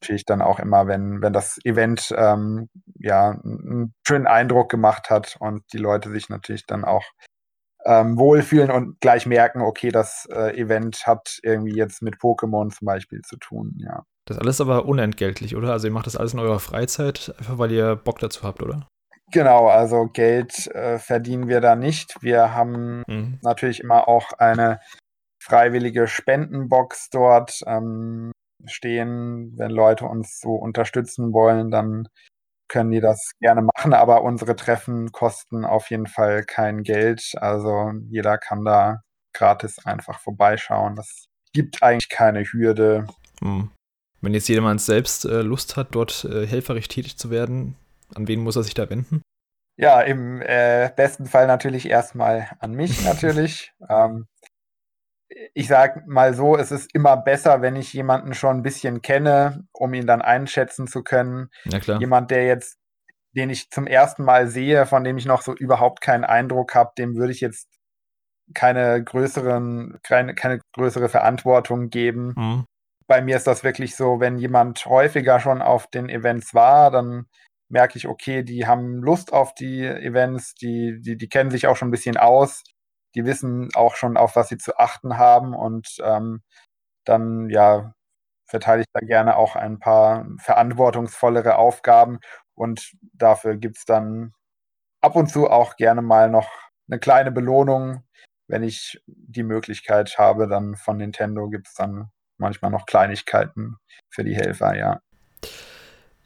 [0.00, 5.36] Natürlich dann auch immer, wenn, wenn das Event ähm, ja einen schönen Eindruck gemacht hat
[5.40, 7.04] und die Leute sich natürlich dann auch
[7.84, 12.86] ähm, wohlfühlen und gleich merken, okay, das äh, Event hat irgendwie jetzt mit Pokémon zum
[12.86, 14.04] Beispiel zu tun, ja.
[14.26, 15.72] Das alles aber unentgeltlich, oder?
[15.72, 18.86] Also ihr macht das alles in eurer Freizeit, einfach weil ihr Bock dazu habt, oder?
[19.32, 22.16] Genau, also Geld äh, verdienen wir da nicht.
[22.20, 23.38] Wir haben mhm.
[23.42, 24.80] natürlich immer auch eine
[25.42, 28.32] freiwillige Spendenbox dort ähm,
[28.66, 29.52] stehen.
[29.56, 32.08] Wenn Leute uns so unterstützen wollen, dann
[32.68, 37.32] können die das gerne machen, aber unsere Treffen kosten auf jeden Fall kein Geld.
[37.36, 39.00] Also jeder kann da
[39.34, 40.94] gratis einfach vorbeischauen.
[40.94, 43.06] Das gibt eigentlich keine Hürde.
[43.40, 43.70] Mhm.
[44.20, 47.76] Wenn jetzt jemand selbst äh, Lust hat, dort äh, helferisch tätig zu werden,
[48.14, 49.22] an wen muss er sich da wenden?
[49.76, 53.72] Ja, im äh, besten Fall natürlich erstmal an mich natürlich.
[53.88, 54.26] ähm,
[55.54, 59.66] ich sage mal so, es ist immer besser, wenn ich jemanden schon ein bisschen kenne,
[59.72, 61.50] um ihn dann einschätzen zu können.
[61.64, 62.00] Ja, klar.
[62.00, 62.78] Jemand, der jetzt,
[63.32, 66.92] den ich zum ersten Mal sehe, von dem ich noch so überhaupt keinen Eindruck habe,
[66.98, 67.68] dem würde ich jetzt
[68.54, 72.34] keine größeren, keine, keine größere Verantwortung geben.
[72.36, 72.64] Mhm.
[73.06, 77.26] Bei mir ist das wirklich so, wenn jemand häufiger schon auf den Events war, dann
[77.68, 81.76] merke ich, okay, die haben Lust auf die Events, die, die, die kennen sich auch
[81.76, 82.64] schon ein bisschen aus,
[83.14, 86.42] die wissen auch schon, auf was sie zu achten haben und ähm,
[87.04, 87.94] dann, ja,
[88.46, 92.20] verteile ich da gerne auch ein paar verantwortungsvollere Aufgaben
[92.54, 94.32] und dafür gibt es dann
[95.00, 96.48] ab und zu auch gerne mal noch
[96.88, 98.04] eine kleine Belohnung,
[98.48, 103.76] wenn ich die Möglichkeit habe, dann von Nintendo gibt es dann manchmal noch Kleinigkeiten
[104.08, 105.00] für die Helfer, ja.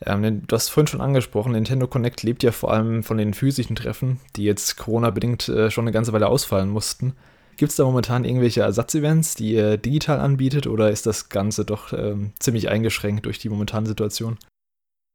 [0.06, 3.76] Ähm, du hast vorhin schon angesprochen, Nintendo Connect lebt ja vor allem von den physischen
[3.76, 7.14] Treffen, die jetzt Corona-bedingt äh, schon eine ganze Weile ausfallen mussten.
[7.56, 11.92] Gibt es da momentan irgendwelche Ersatzevents, die ihr digital anbietet oder ist das Ganze doch
[11.92, 14.38] ähm, ziemlich eingeschränkt durch die momentane Situation?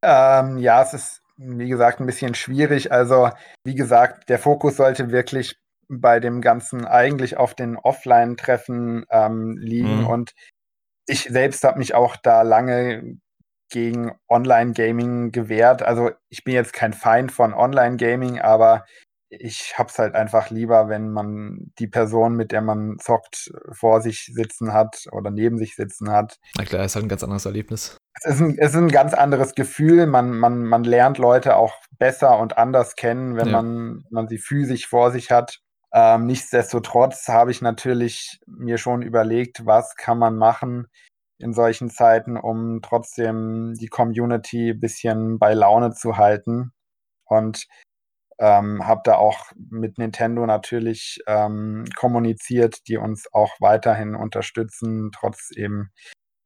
[0.01, 2.91] Ähm, ja, es ist wie gesagt ein bisschen schwierig.
[2.91, 3.29] Also
[3.63, 5.55] wie gesagt, der Fokus sollte wirklich
[5.87, 10.07] bei dem Ganzen eigentlich auf den Offline-Treffen ähm, liegen mhm.
[10.07, 10.33] und
[11.07, 13.17] ich selbst habe mich auch da lange
[13.69, 15.81] gegen Online-Gaming gewehrt.
[15.81, 18.85] Also ich bin jetzt kein Feind von Online-Gaming, aber
[19.29, 24.31] ich hab's halt einfach lieber, wenn man die Person, mit der man zockt, vor sich
[24.33, 26.39] sitzen hat oder neben sich sitzen hat.
[26.57, 27.97] Na klar, ist halt ein ganz anderes Erlebnis.
[28.21, 30.07] Es ist ein, es ist ein ganz anderes Gefühl.
[30.07, 33.61] Man, man, man lernt Leute auch besser und anders kennen, wenn ja.
[33.61, 35.59] man, man sie physisch vor sich hat.
[35.93, 40.87] Ähm, nichtsdestotrotz habe ich natürlich mir schon überlegt, was kann man machen,
[41.39, 46.71] in solchen Zeiten, um trotzdem die Community ein bisschen bei Laune zu halten.
[47.25, 47.67] Und
[48.39, 55.51] ähm, habe da auch mit Nintendo natürlich ähm, kommuniziert, die uns auch weiterhin unterstützen, trotz
[55.55, 55.91] eben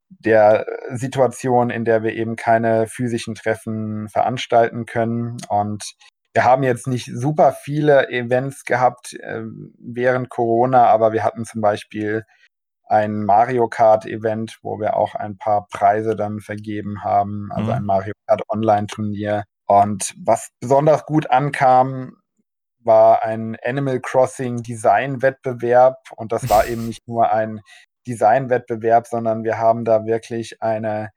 [0.10, 5.38] der Situation, in der wir eben keine physischen Treffen veranstalten können.
[5.50, 5.96] Und
[6.34, 9.44] wir haben jetzt nicht super viele Events gehabt äh,
[9.80, 12.26] während Corona, aber wir hatten zum Beispiel
[12.86, 17.78] ein Mario Kart Event, wo wir auch ein paar Preise dann vergeben haben, also mhm.
[17.78, 19.44] ein Mario Kart Online Turnier.
[19.66, 22.18] Und was besonders gut ankam,
[22.86, 27.62] war ein Animal Crossing Design-Wettbewerb und das war eben nicht nur ein
[28.08, 31.12] Design-Wettbewerb, sondern wir haben da wirklich eine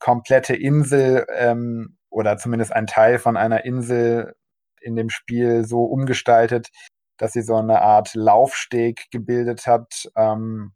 [0.00, 4.34] komplette Insel ähm, oder zumindest ein Teil von einer Insel
[4.80, 6.70] in dem Spiel so umgestaltet,
[7.18, 10.72] dass sie so eine Art Laufsteg gebildet hat, ähm,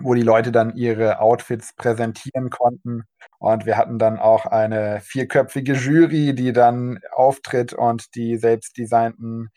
[0.00, 3.04] wo die Leute dann ihre Outfits präsentieren konnten.
[3.38, 9.50] Und wir hatten dann auch eine vierköpfige Jury, die dann auftritt und die selbst designten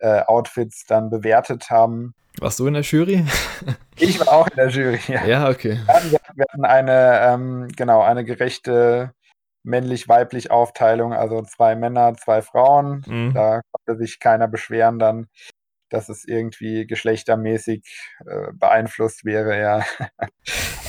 [0.00, 2.14] äh, Outfits dann bewertet haben.
[2.38, 3.24] Warst du in der Jury?
[3.96, 5.24] ich war auch in der Jury, ja.
[5.24, 5.78] Ja, okay.
[5.86, 9.12] Wir, wir hatten eine, ähm, genau, eine gerechte
[9.62, 13.02] männlich-weiblich Aufteilung, also zwei Männer, zwei Frauen.
[13.06, 13.34] Mhm.
[13.34, 15.26] Da konnte sich keiner beschweren dann,
[15.92, 17.84] dass es irgendwie geschlechtermäßig
[18.26, 19.84] äh, beeinflusst wäre, ja.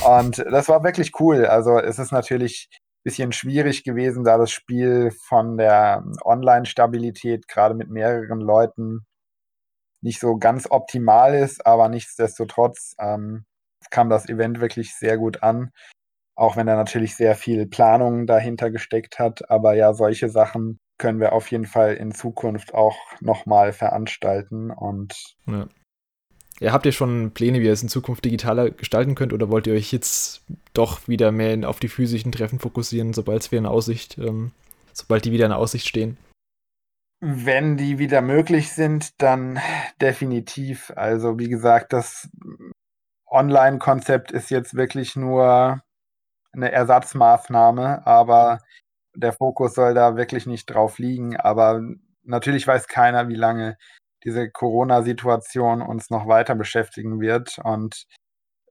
[0.18, 1.46] Und das war wirklich cool.
[1.46, 7.74] Also es ist natürlich ein bisschen schwierig gewesen, da das Spiel von der Online-Stabilität gerade
[7.74, 9.06] mit mehreren Leuten
[10.02, 13.44] nicht so ganz optimal ist, aber nichtsdestotrotz ähm,
[13.90, 15.70] kam das Event wirklich sehr gut an.
[16.34, 19.48] Auch wenn da natürlich sehr viel Planung dahinter gesteckt hat.
[19.50, 24.70] Aber ja, solche Sachen können wir auf jeden Fall in Zukunft auch nochmal veranstalten.
[24.70, 25.14] Und
[25.46, 25.66] ja.
[26.60, 26.72] ja.
[26.72, 29.74] habt ihr schon Pläne, wie ihr es in Zukunft digitaler gestalten könnt oder wollt ihr
[29.74, 30.42] euch jetzt
[30.74, 34.52] doch wieder mehr auf die physischen Treffen fokussieren, sobald es wieder in Aussicht, ähm,
[34.92, 36.16] sobald die wieder in Aussicht stehen?
[37.20, 39.60] Wenn die wieder möglich sind, dann
[40.00, 40.92] definitiv.
[40.96, 42.28] Also wie gesagt, das
[43.30, 45.80] Online-Konzept ist jetzt wirklich nur
[46.52, 48.60] eine Ersatzmaßnahme, aber
[49.14, 51.36] der Fokus soll da wirklich nicht drauf liegen.
[51.36, 51.82] Aber
[52.24, 53.76] natürlich weiß keiner, wie lange
[54.24, 57.58] diese Corona-Situation uns noch weiter beschäftigen wird.
[57.62, 58.06] Und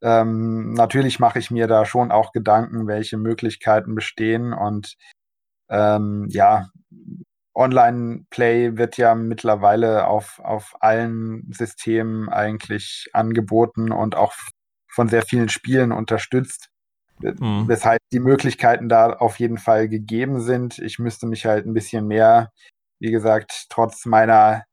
[0.02, 4.54] ähm, natürlich mache ich mir da schon auch Gedanken, welche Möglichkeiten bestehen.
[4.54, 4.96] Und
[5.70, 6.70] ähm, ja,
[7.54, 14.34] Online-Play wird ja mittlerweile auf, auf allen Systemen eigentlich angeboten und auch
[14.88, 16.71] von sehr vielen Spielen unterstützt.
[17.24, 17.68] Mhm.
[17.68, 20.80] Weshalb die Möglichkeiten da auf jeden Fall gegeben sind.
[20.80, 22.52] Ich müsste mich halt ein bisschen mehr,
[23.00, 24.64] wie gesagt, trotz meiner,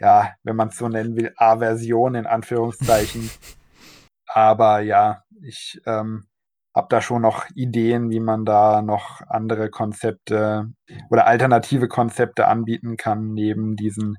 [0.00, 3.30] ja, wenn man es so nennen will, Aversion in Anführungszeichen.
[4.26, 6.26] Aber ja, ich ähm,
[6.74, 10.70] habe da schon noch Ideen, wie man da noch andere Konzepte
[11.10, 14.18] oder alternative Konzepte anbieten kann, neben diesen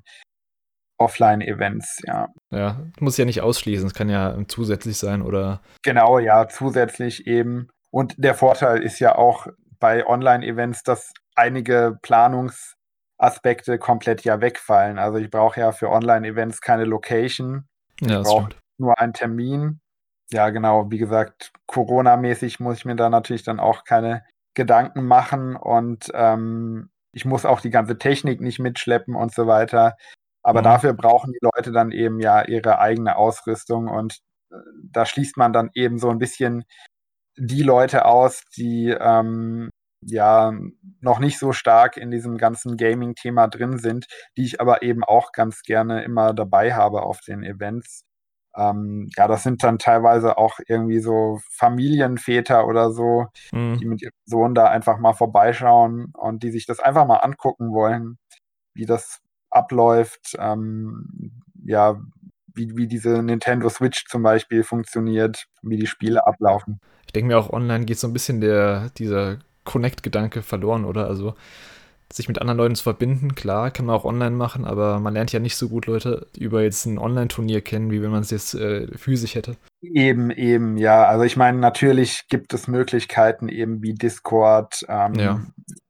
[1.00, 2.28] Offline-Events, ja.
[2.50, 5.62] Ja, muss ja nicht ausschließen, es kann ja zusätzlich sein oder.
[5.82, 7.68] Genau, ja, zusätzlich eben.
[7.90, 9.46] Und der Vorteil ist ja auch
[9.80, 14.98] bei Online-Events, dass einige Planungsaspekte komplett ja wegfallen.
[14.98, 17.66] Also ich brauche ja für Online-Events keine Location.
[18.00, 19.80] Ja, ich brauche nur einen Termin.
[20.30, 24.22] Ja, genau, wie gesagt, Corona-mäßig muss ich mir da natürlich dann auch keine
[24.54, 29.96] Gedanken machen und ähm, ich muss auch die ganze Technik nicht mitschleppen und so weiter.
[30.50, 30.64] Aber mhm.
[30.64, 34.18] dafür brauchen die Leute dann eben ja ihre eigene Ausrüstung und
[34.50, 36.64] äh, da schließt man dann eben so ein bisschen
[37.36, 39.70] die Leute aus, die ähm,
[40.02, 40.52] ja
[41.00, 45.30] noch nicht so stark in diesem ganzen Gaming-Thema drin sind, die ich aber eben auch
[45.30, 48.02] ganz gerne immer dabei habe auf den Events.
[48.56, 53.78] Ähm, ja, das sind dann teilweise auch irgendwie so Familienväter oder so, mhm.
[53.78, 57.72] die mit ihrem Sohn da einfach mal vorbeischauen und die sich das einfach mal angucken
[57.72, 58.18] wollen,
[58.74, 62.00] wie das abläuft, ähm, ja,
[62.54, 66.80] wie, wie diese Nintendo Switch zum Beispiel funktioniert, wie die Spiele ablaufen.
[67.06, 71.06] Ich denke mir auch, online geht so ein bisschen der, dieser Connect-Gedanke verloren, oder?
[71.06, 71.34] Also
[72.12, 75.32] sich mit anderen Leuten zu verbinden, klar, kann man auch online machen, aber man lernt
[75.32, 78.54] ja nicht so gut Leute über jetzt ein Online-Turnier kennen, wie wenn man es jetzt
[78.54, 79.56] äh, physisch hätte.
[79.80, 81.06] Eben, eben, ja.
[81.06, 85.40] Also ich meine, natürlich gibt es Möglichkeiten eben wie Discord ähm, ja.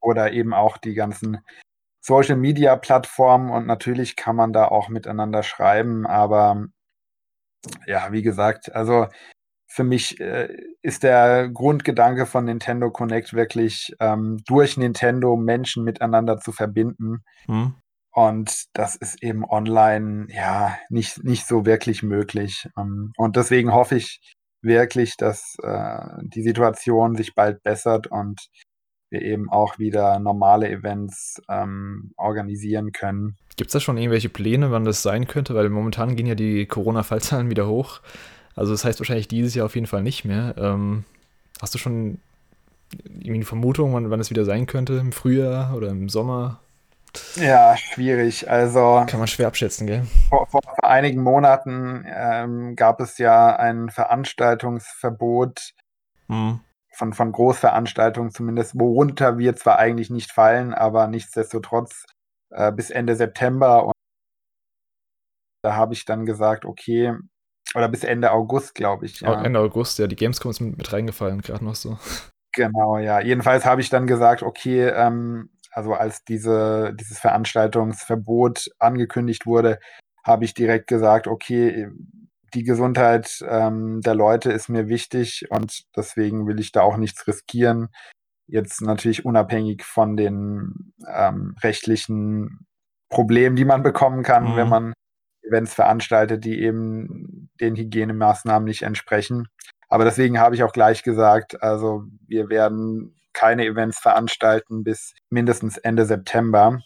[0.00, 1.38] oder eben auch die ganzen
[2.00, 6.66] Social Media Plattformen und natürlich kann man da auch miteinander schreiben, aber
[7.86, 9.06] ja, wie gesagt, also
[9.66, 10.48] für mich äh,
[10.82, 17.22] ist der Grundgedanke von Nintendo Connect wirklich ähm, durch Nintendo Menschen miteinander zu verbinden.
[17.46, 17.74] Hm.
[18.12, 22.68] Und das ist eben online ja nicht, nicht so wirklich möglich.
[22.76, 24.20] Ähm, und deswegen hoffe ich
[24.60, 28.40] wirklich, dass äh, die Situation sich bald bessert und
[29.10, 33.36] wir eben auch wieder normale Events ähm, organisieren können.
[33.56, 35.54] Gibt es da schon irgendwelche Pläne, wann das sein könnte?
[35.54, 38.00] Weil momentan gehen ja die Corona-Fallzahlen wieder hoch.
[38.54, 40.54] Also das heißt wahrscheinlich dieses Jahr auf jeden Fall nicht mehr.
[40.56, 41.04] Ähm,
[41.60, 42.18] hast du schon
[43.04, 44.94] irgendwie eine Vermutung, wann, wann es wieder sein könnte?
[44.94, 46.60] Im Frühjahr oder im Sommer?
[47.34, 48.48] Ja, schwierig.
[48.48, 50.06] Also kann man schwer abschätzen, gell?
[50.28, 55.72] Vor, vor einigen Monaten ähm, gab es ja ein Veranstaltungsverbot.
[56.28, 56.60] Hm
[57.00, 62.04] von, von Großveranstaltungen zumindest, worunter wir zwar eigentlich nicht fallen, aber nichtsdestotrotz
[62.50, 63.86] äh, bis Ende September.
[63.86, 63.94] Und
[65.64, 67.16] da habe ich dann gesagt, okay,
[67.74, 69.22] oder bis Ende August, glaube ich.
[69.22, 69.42] Ja.
[69.42, 71.98] Ende August, ja, die Gamescom ist mit, mit reingefallen, gerade noch so.
[72.52, 73.20] Genau, ja.
[73.20, 79.78] Jedenfalls habe ich dann gesagt, okay, ähm, also als diese, dieses Veranstaltungsverbot angekündigt wurde,
[80.24, 81.86] habe ich direkt gesagt, okay,
[82.54, 87.26] die Gesundheit ähm, der Leute ist mir wichtig und deswegen will ich da auch nichts
[87.26, 87.88] riskieren.
[88.46, 92.66] Jetzt natürlich unabhängig von den ähm, rechtlichen
[93.08, 94.56] Problemen, die man bekommen kann, mhm.
[94.56, 94.92] wenn man
[95.42, 99.48] Events veranstaltet, die eben den Hygienemaßnahmen nicht entsprechen.
[99.88, 105.78] Aber deswegen habe ich auch gleich gesagt, also wir werden keine Events veranstalten bis mindestens
[105.78, 106.80] Ende September.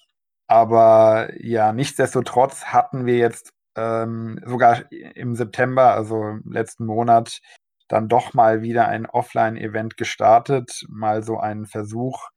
[0.47, 7.41] Aber ja, nichtsdestotrotz hatten wir jetzt ähm, sogar im September, also letzten Monat,
[7.89, 12.29] dann doch mal wieder ein Offline-Event gestartet, mal so einen Versuch.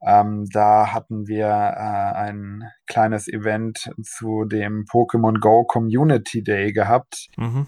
[0.00, 7.26] Ähm, da hatten wir äh, ein kleines Event zu dem Pokémon Go Community Day gehabt.
[7.36, 7.66] Mhm.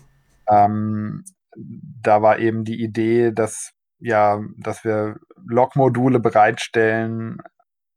[0.48, 1.24] Ähm,
[1.56, 7.38] da war eben die Idee, dass ja, dass wir Log-Module bereitstellen,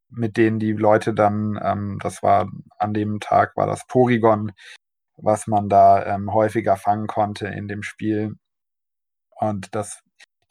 [0.09, 4.51] mit denen die Leute dann, ähm, das war an dem Tag war das Porygon,
[5.23, 8.35] was man da ähm, häufiger fangen konnte in dem Spiel.
[9.31, 10.01] Und dass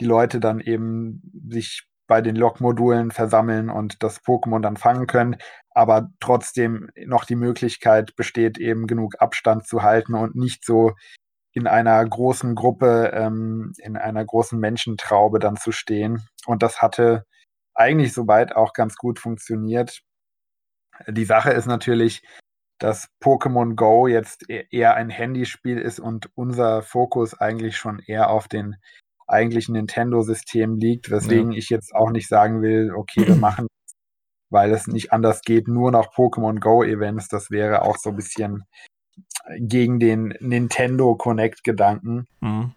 [0.00, 5.36] die Leute dann eben sich bei den Log-Modulen versammeln und das Pokémon dann fangen können,
[5.70, 10.92] aber trotzdem noch die Möglichkeit besteht, eben genug Abstand zu halten und nicht so
[11.52, 16.26] in einer großen Gruppe, ähm, in einer großen Menschentraube dann zu stehen.
[16.46, 17.24] Und das hatte
[17.74, 20.00] eigentlich soweit auch ganz gut funktioniert.
[21.08, 22.22] Die Sache ist natürlich,
[22.82, 28.30] dass Pokémon Go jetzt e-, eher ein Handyspiel ist und unser Fokus eigentlich schon eher
[28.30, 28.76] auf den
[29.28, 31.58] eigentlichen Nintendo-System liegt, weswegen ja.
[31.58, 33.68] ich jetzt auch nicht sagen will, okay, wir machen,
[34.50, 37.28] weil es nicht anders geht, nur noch Pokémon Go-Events.
[37.28, 38.64] Das wäre auch so ein bisschen
[39.58, 42.26] gegen den Nintendo Connect-Gedanken.
[42.40, 42.72] Mhm.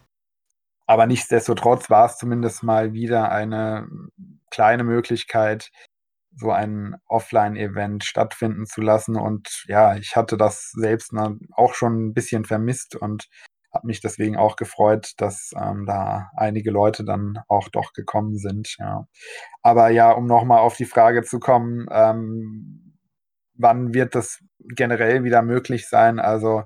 [0.88, 3.88] Aber nichtsdestotrotz war es zumindest mal wieder eine
[4.52, 5.72] kleine Möglichkeit,
[6.36, 9.16] so ein Offline-Event stattfinden zu lassen.
[9.16, 11.12] Und ja, ich hatte das selbst
[11.54, 13.28] auch schon ein bisschen vermisst und
[13.74, 18.76] habe mich deswegen auch gefreut, dass ähm, da einige Leute dann auch doch gekommen sind.
[18.80, 19.08] Ja.
[19.62, 22.98] Aber ja, um nochmal auf die Frage zu kommen, ähm,
[23.54, 26.20] wann wird das generell wieder möglich sein?
[26.20, 26.64] Also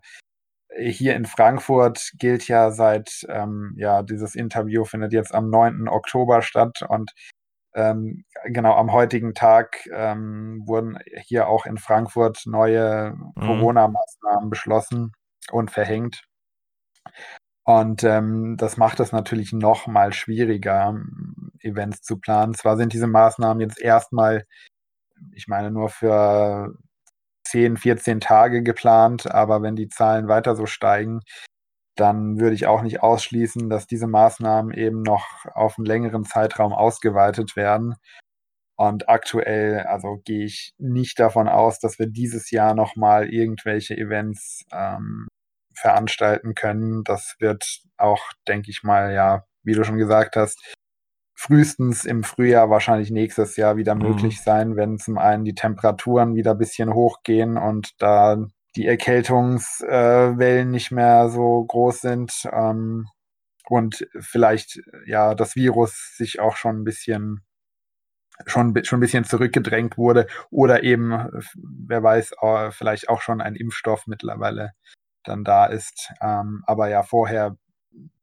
[0.78, 5.88] hier in Frankfurt gilt ja seit, ähm, ja, dieses Interview findet jetzt am 9.
[5.88, 7.11] Oktober statt und
[7.74, 13.41] ähm, genau am heutigen Tag ähm, wurden hier auch in Frankfurt neue mhm.
[13.41, 15.13] Corona-Maßnahmen beschlossen
[15.51, 16.24] und verhängt.
[17.63, 20.99] Und ähm, das macht es natürlich noch mal schwieriger,
[21.61, 22.53] Events zu planen.
[22.53, 24.45] Zwar sind diese Maßnahmen jetzt erstmal,
[25.34, 26.74] ich meine, nur für
[27.45, 31.22] 10, 14 Tage geplant, aber wenn die Zahlen weiter so steigen,
[32.00, 36.74] dann würde ich auch nicht ausschließen, dass diese Maßnahmen eben noch auf einen längeren Zeitraum
[36.74, 37.95] ausgeweitet werden.
[38.78, 44.64] Und aktuell, also gehe ich nicht davon aus, dass wir dieses Jahr nochmal irgendwelche Events
[44.72, 45.28] ähm,
[45.76, 47.04] veranstalten können.
[47.04, 50.76] Das wird auch, denke ich mal, ja, wie du schon gesagt hast,
[51.36, 54.02] frühestens im Frühjahr, wahrscheinlich nächstes Jahr wieder mhm.
[54.04, 58.45] möglich sein, wenn zum einen die Temperaturen wieder ein bisschen hochgehen und da
[58.80, 63.09] die Erkältungswellen äh, nicht mehr so groß sind ähm,
[63.67, 67.43] und vielleicht ja das Virus sich auch schon ein bisschen
[68.45, 71.11] schon, schon ein bisschen zurückgedrängt wurde oder eben,
[71.55, 74.71] wer weiß, äh, vielleicht auch schon ein Impfstoff mittlerweile
[75.25, 76.13] dann da ist.
[76.21, 77.57] Ähm, aber ja, vorher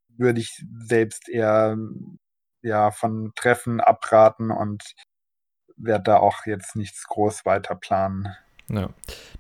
[0.09, 1.77] würde ich selbst eher
[2.63, 4.95] ja, von Treffen abraten und
[5.77, 8.35] werde da auch jetzt nichts groß weiter planen.
[8.69, 8.91] Ja.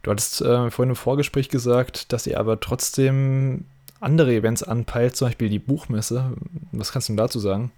[0.02, 3.66] Du hattest äh, vorhin im Vorgespräch gesagt, dass ihr aber trotzdem
[4.00, 6.34] andere Events anpeilt, zum Beispiel die Buchmesse.
[6.72, 7.72] Was kannst du dazu sagen?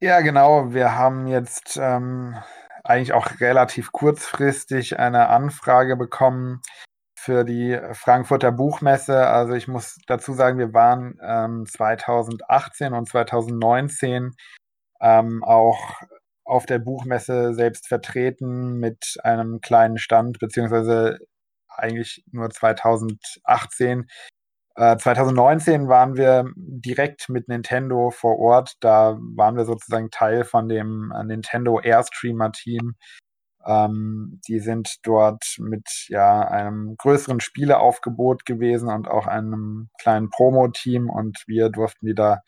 [0.00, 0.72] Ja, genau.
[0.72, 2.36] Wir haben jetzt ähm,
[2.84, 6.60] eigentlich auch relativ kurzfristig eine Anfrage bekommen
[7.16, 9.26] für die Frankfurter Buchmesse.
[9.26, 14.32] Also ich muss dazu sagen, wir waren ähm, 2018 und 2019
[15.00, 16.02] ähm, auch
[16.44, 21.18] auf der Buchmesse selbst vertreten mit einem kleinen Stand, beziehungsweise
[21.68, 24.06] eigentlich nur 2018.
[24.76, 28.74] Äh, 2019 waren wir direkt mit Nintendo vor Ort.
[28.80, 32.94] Da waren wir sozusagen Teil von dem äh, Nintendo Airstreamer-Team,
[33.66, 41.08] ähm, die sind dort mit ja, einem größeren Spieleaufgebot gewesen und auch einem kleinen Promo-Team
[41.08, 42.40] und wir durften die da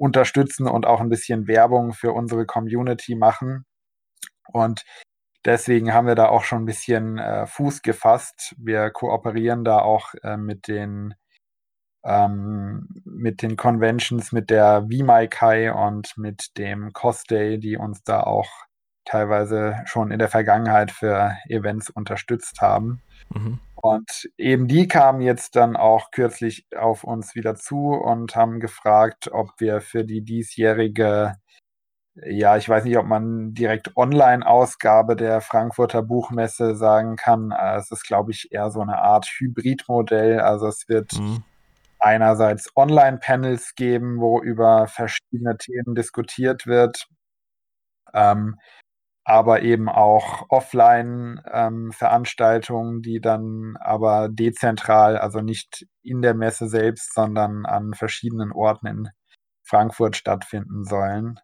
[0.00, 3.66] unterstützen und auch ein bisschen Werbung für unsere Community machen.
[4.48, 4.82] Und
[5.44, 8.54] deswegen haben wir da auch schon ein bisschen äh, Fuß gefasst.
[8.58, 11.14] Wir kooperieren da auch äh, mit den
[12.02, 18.48] ähm, mit den Conventions, mit der VMaikai und mit dem Cosday, die uns da auch
[19.04, 23.02] teilweise schon in der Vergangenheit für Events unterstützt haben.
[23.34, 23.58] Mhm.
[23.82, 29.30] Und eben die kamen jetzt dann auch kürzlich auf uns wieder zu und haben gefragt,
[29.32, 31.36] ob wir für die diesjährige,
[32.14, 37.52] ja, ich weiß nicht, ob man direkt Online-Ausgabe der Frankfurter Buchmesse sagen kann.
[37.52, 40.40] Es ist, glaube ich, eher so eine Art Hybridmodell.
[40.40, 41.44] Also es wird mhm
[42.00, 47.06] einerseits Online-Panels geben, wo über verschiedene Themen diskutiert wird,
[48.14, 48.58] ähm,
[49.24, 57.14] aber eben auch Offline-Veranstaltungen, ähm, die dann aber dezentral, also nicht in der Messe selbst,
[57.14, 59.08] sondern an verschiedenen Orten in
[59.62, 61.38] Frankfurt stattfinden sollen.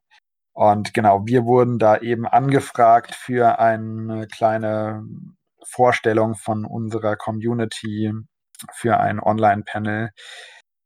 [0.53, 5.05] Und genau, wir wurden da eben angefragt für eine kleine
[5.65, 8.13] Vorstellung von unserer Community
[8.73, 10.11] für ein Online-Panel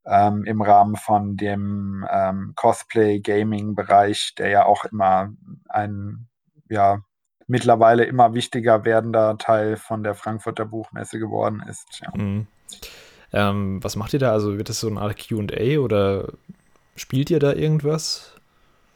[0.07, 5.31] ähm, im Rahmen von dem ähm, Cosplay-Gaming-Bereich, der ja auch immer
[5.69, 6.29] ein,
[6.71, 7.03] ja,
[7.47, 12.01] mittlerweile immer wichtiger werdender Teil von der Frankfurter Buchmesse geworden ist.
[12.01, 12.11] Ja.
[12.17, 12.47] Mhm.
[13.33, 14.33] Ähm, was macht ihr da?
[14.33, 16.33] Also wird das so eine Art QA oder
[16.97, 18.35] spielt ihr da irgendwas?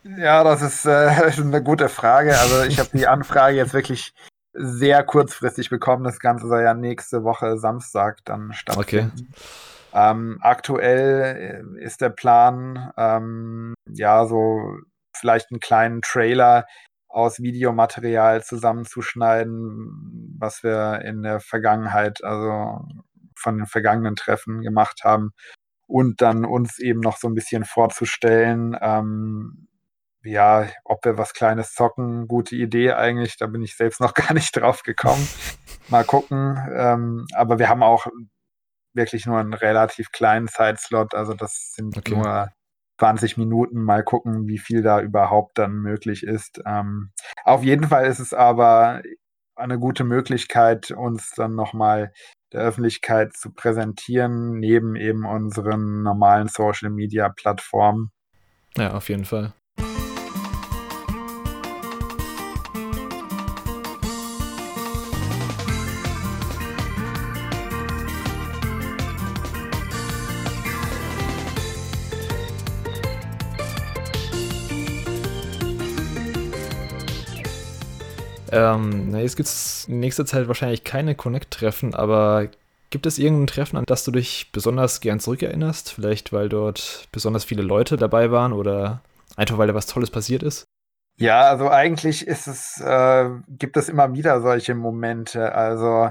[0.05, 0.91] Ja, das ist äh,
[1.41, 2.39] eine gute Frage.
[2.39, 4.12] Also ich habe die Anfrage jetzt wirklich
[4.53, 6.05] sehr kurzfristig bekommen.
[6.05, 9.12] Das Ganze soll ja nächste Woche Samstag dann stattfinden.
[9.14, 9.35] Okay.
[9.93, 14.79] Ähm, aktuell äh, ist der Plan, ähm, ja, so
[15.16, 16.66] vielleicht einen kleinen Trailer
[17.15, 22.85] aus Videomaterial zusammenzuschneiden, was wir in der Vergangenheit, also
[23.37, 25.31] von den vergangenen Treffen gemacht haben
[25.87, 29.69] und dann uns eben noch so ein bisschen vorzustellen, ähm,
[30.25, 33.37] ja, ob wir was Kleines zocken, gute Idee eigentlich.
[33.37, 35.29] Da bin ich selbst noch gar nicht drauf gekommen.
[35.89, 36.59] Mal gucken.
[36.75, 38.07] Ähm, aber wir haben auch
[38.95, 41.15] wirklich nur einen relativ kleinen Zeitslot.
[41.15, 42.17] Also das sind okay.
[42.17, 42.49] nur
[42.99, 43.83] 20 Minuten.
[43.83, 46.61] Mal gucken, wie viel da überhaupt dann möglich ist.
[46.67, 47.11] Ähm,
[47.45, 49.03] auf jeden Fall ist es aber
[49.57, 52.13] eine gute Möglichkeit, uns dann nochmal
[52.53, 58.11] der Öffentlichkeit zu präsentieren, neben eben unseren normalen Social-Media-Plattformen.
[58.77, 59.53] Ja, auf jeden Fall.
[78.55, 82.49] Ähm, na, jetzt gibt es in nächster Zeit wahrscheinlich keine Connect-Treffen, aber
[82.91, 85.93] gibt es irgendein Treffen, an das du dich besonders gern zurückerinnerst?
[85.93, 89.03] Vielleicht, weil dort besonders viele Leute dabei waren oder
[89.37, 90.65] einfach, weil da was Tolles passiert ist?
[91.17, 95.55] Ja, also eigentlich ist es, äh, gibt es immer wieder solche Momente.
[95.55, 96.11] Also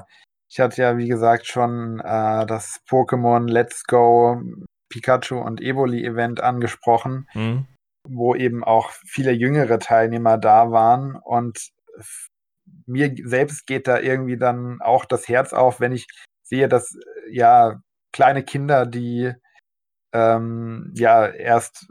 [0.49, 4.41] ich hatte ja, wie gesagt, schon äh, das Pokémon Let's Go
[4.89, 7.65] Pikachu und Evoli Event angesprochen, mhm.
[8.07, 11.69] wo eben auch viele jüngere Teilnehmer da waren und
[12.85, 16.07] mir selbst geht da irgendwie dann auch das Herz auf, wenn ich
[16.43, 19.33] sehe, dass äh, ja kleine Kinder, die
[20.13, 21.87] ähm, ja erst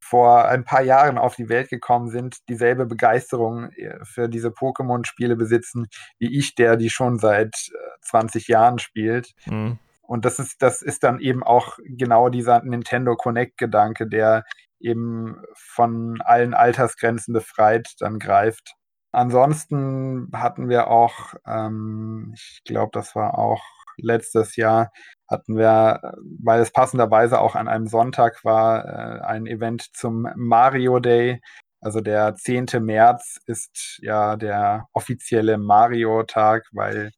[0.00, 5.34] vor ein paar Jahren auf die Welt gekommen sind, dieselbe Begeisterung äh, für diese Pokémon-Spiele
[5.34, 5.86] besitzen,
[6.18, 7.54] wie ich, der die schon seit
[8.02, 9.32] 20 äh, Jahren spielt.
[9.46, 9.78] Mhm.
[10.02, 14.44] Und das ist, das ist dann eben auch genau dieser Nintendo Connect-Gedanke, der
[14.78, 18.74] eben von allen Altersgrenzen befreit dann greift.
[19.14, 23.62] Ansonsten hatten wir auch, ähm, ich glaube, das war auch
[23.96, 24.92] letztes Jahr,
[25.28, 26.00] hatten wir,
[26.42, 31.40] weil es passenderweise auch an einem Sonntag war, äh, ein Event zum Mario Day.
[31.80, 32.66] Also der 10.
[32.80, 37.12] März ist ja der offizielle Mario-Tag, weil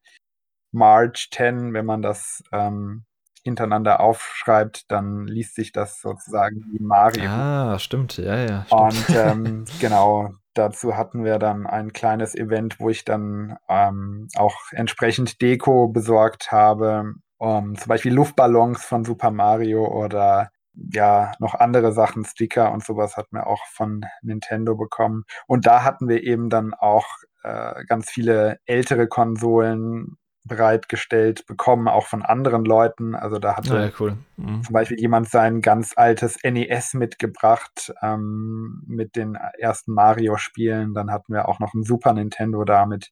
[0.73, 3.05] March 10, wenn man das ähm,
[3.45, 7.31] hintereinander aufschreibt, dann liest sich das sozusagen wie Mario.
[7.31, 8.67] Ah, stimmt, ja, ja.
[8.67, 8.81] Stimmt.
[8.81, 14.57] Und ähm, genau, dazu hatten wir dann ein kleines Event, wo ich dann ähm, auch
[14.73, 17.15] entsprechend Deko besorgt habe.
[17.39, 23.17] Um, zum Beispiel Luftballons von Super Mario oder ja, noch andere Sachen, Sticker und sowas
[23.17, 25.25] hatten wir auch von Nintendo bekommen.
[25.47, 27.07] Und da hatten wir eben dann auch
[27.43, 30.17] äh, ganz viele ältere Konsolen
[30.47, 33.15] bereitgestellt bekommen, auch von anderen Leuten.
[33.15, 34.17] Also da hatte ja, cool.
[34.37, 34.63] mhm.
[34.63, 40.95] zum Beispiel jemand sein ganz altes NES mitgebracht ähm, mit den ersten Mario-Spielen.
[40.95, 43.11] Dann hatten wir auch noch ein Super Nintendo da mit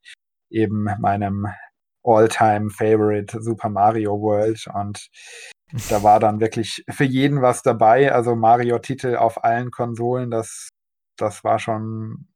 [0.51, 1.47] eben meinem
[2.05, 4.67] All-Time-Favorite Super Mario World.
[4.73, 5.09] Und
[5.89, 8.13] da war dann wirklich für jeden was dabei.
[8.13, 10.69] Also Mario-Titel auf allen Konsolen, das,
[11.17, 12.29] das war schon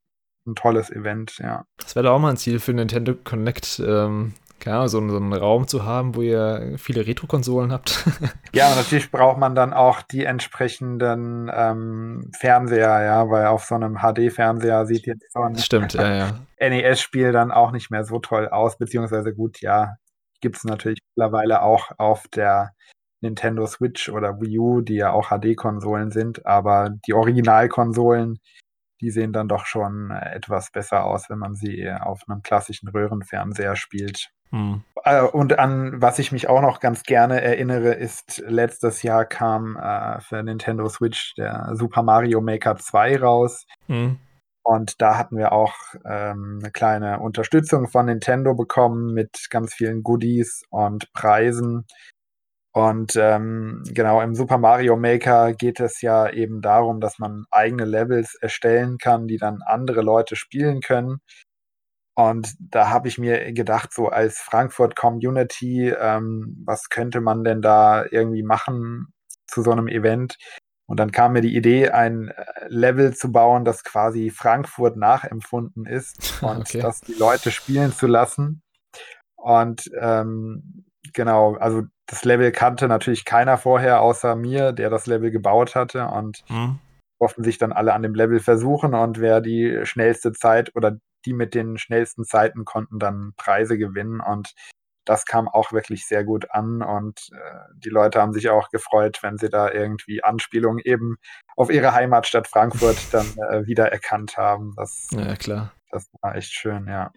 [0.49, 1.65] ein tolles Event, ja.
[1.77, 4.35] Das wäre auch mal ein Ziel für Nintendo Connect, ähm,
[4.65, 8.05] ja, so, so einen Raum zu haben, wo ihr viele Retro-Konsolen habt.
[8.55, 13.99] ja, natürlich braucht man dann auch die entsprechenden ähm, Fernseher, ja, weil auf so einem
[13.99, 16.41] HD-Fernseher sieht jetzt so ein Stimmt, ja, ja.
[16.61, 19.97] NES-Spiel dann auch nicht mehr so toll aus, beziehungsweise gut, ja,
[20.41, 22.73] gibt es natürlich mittlerweile auch auf der
[23.21, 28.39] Nintendo Switch oder Wii U, die ja auch HD-Konsolen sind, aber die Originalkonsolen,
[29.01, 33.77] die sehen dann doch schon etwas besser aus, wenn man sie auf einem klassischen Röhrenfernseher
[33.77, 34.31] spielt.
[34.51, 34.83] Hm.
[35.05, 39.77] Äh, und an was ich mich auch noch ganz gerne erinnere, ist, letztes Jahr kam
[39.77, 43.67] äh, für Nintendo Switch der Super Mario Maker 2 raus.
[43.87, 44.19] Hm.
[44.63, 45.75] Und da hatten wir auch
[46.05, 51.87] ähm, eine kleine Unterstützung von Nintendo bekommen mit ganz vielen Goodies und Preisen.
[52.75, 57.87] Und ähm, genau, im Super Mario Maker geht es ja eben darum, dass man eigene
[57.87, 61.21] Levels erstellen kann, die dann andere Leute spielen können.
[62.19, 67.63] Und da habe ich mir gedacht, so als Frankfurt Community, ähm, was könnte man denn
[67.63, 69.13] da irgendwie machen
[69.47, 70.37] zu so einem Event?
[70.87, 75.87] Und dann kam mir die Idee, ein äh, Level zu bauen, das quasi Frankfurt nachempfunden
[75.87, 76.81] ist und okay.
[76.81, 78.63] das die Leute spielen zu lassen.
[79.37, 85.31] Und ähm, genau, also das Level kannte natürlich keiner vorher außer mir, der das Level
[85.31, 86.09] gebaut hatte.
[86.09, 86.81] Und mhm.
[87.21, 91.33] durften sich dann alle an dem Level versuchen und wer die schnellste Zeit oder die
[91.33, 94.55] mit den schnellsten Zeiten konnten dann Preise gewinnen und
[95.09, 99.19] das kam auch wirklich sehr gut an und äh, die Leute haben sich auch gefreut,
[99.23, 101.17] wenn sie da irgendwie Anspielungen eben
[101.57, 104.75] auf ihre Heimatstadt Frankfurt dann äh, wiedererkannt haben.
[104.77, 105.73] Das, ja, klar.
[105.91, 107.11] Das war echt schön, ja.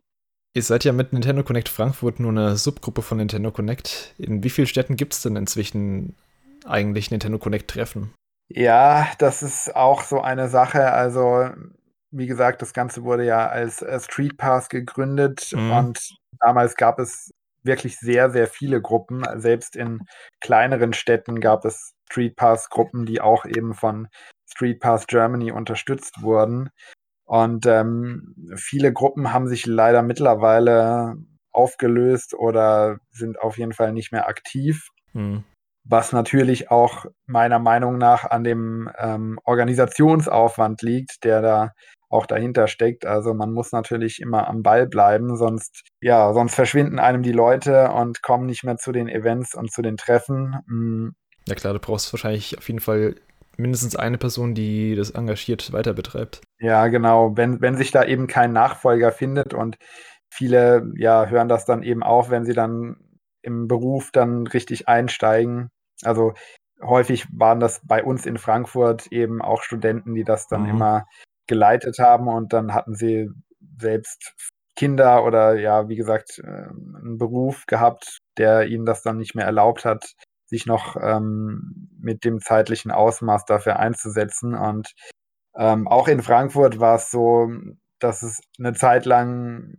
[0.53, 4.15] Ihr seid ja mit Nintendo Connect Frankfurt nur eine Subgruppe von Nintendo Connect.
[4.17, 6.15] In wie vielen Städten gibt es denn inzwischen
[6.65, 8.13] eigentlich Nintendo Connect Treffen?
[8.49, 10.91] Ja, das ist auch so eine Sache.
[10.91, 11.49] Also
[12.11, 15.71] wie gesagt, das Ganze wurde ja als äh, Street Pass gegründet mhm.
[15.71, 15.99] und
[16.39, 17.31] damals gab es
[17.63, 19.23] wirklich sehr, sehr viele Gruppen.
[19.35, 20.01] Selbst in
[20.39, 24.07] kleineren Städten gab es Street Pass-Gruppen, die auch eben von
[24.49, 26.69] Street Pass Germany unterstützt wurden.
[27.25, 31.15] Und ähm, viele Gruppen haben sich leider mittlerweile
[31.53, 34.89] aufgelöst oder sind auf jeden Fall nicht mehr aktiv.
[35.13, 35.43] Mhm.
[35.83, 41.71] Was natürlich auch meiner Meinung nach an dem ähm, Organisationsaufwand liegt, der da
[42.11, 43.05] auch dahinter steckt.
[43.05, 47.91] Also man muss natürlich immer am Ball bleiben, sonst, ja, sonst verschwinden einem die Leute
[47.91, 50.57] und kommen nicht mehr zu den Events und zu den Treffen.
[50.67, 51.15] Mhm.
[51.47, 53.15] Ja klar, du brauchst wahrscheinlich auf jeden Fall
[53.57, 56.41] mindestens eine Person, die das engagiert weiter betreibt.
[56.59, 57.35] Ja, genau.
[57.35, 59.77] Wenn, wenn sich da eben kein Nachfolger findet und
[60.31, 62.97] viele ja hören das dann eben auf, wenn sie dann
[63.41, 65.69] im Beruf dann richtig einsteigen.
[66.03, 66.33] Also
[66.81, 70.69] häufig waren das bei uns in Frankfurt eben auch Studenten, die das dann mhm.
[70.69, 71.05] immer
[71.51, 73.29] geleitet haben und dann hatten sie
[73.77, 74.33] selbst
[74.77, 79.45] Kinder oder ja, wie gesagt, ähm, einen Beruf gehabt, der ihnen das dann nicht mehr
[79.45, 80.13] erlaubt hat,
[80.45, 84.55] sich noch ähm, mit dem zeitlichen Ausmaß dafür einzusetzen.
[84.55, 84.93] Und
[85.55, 87.51] ähm, auch in Frankfurt war es so,
[87.99, 89.73] dass es eine Zeit lang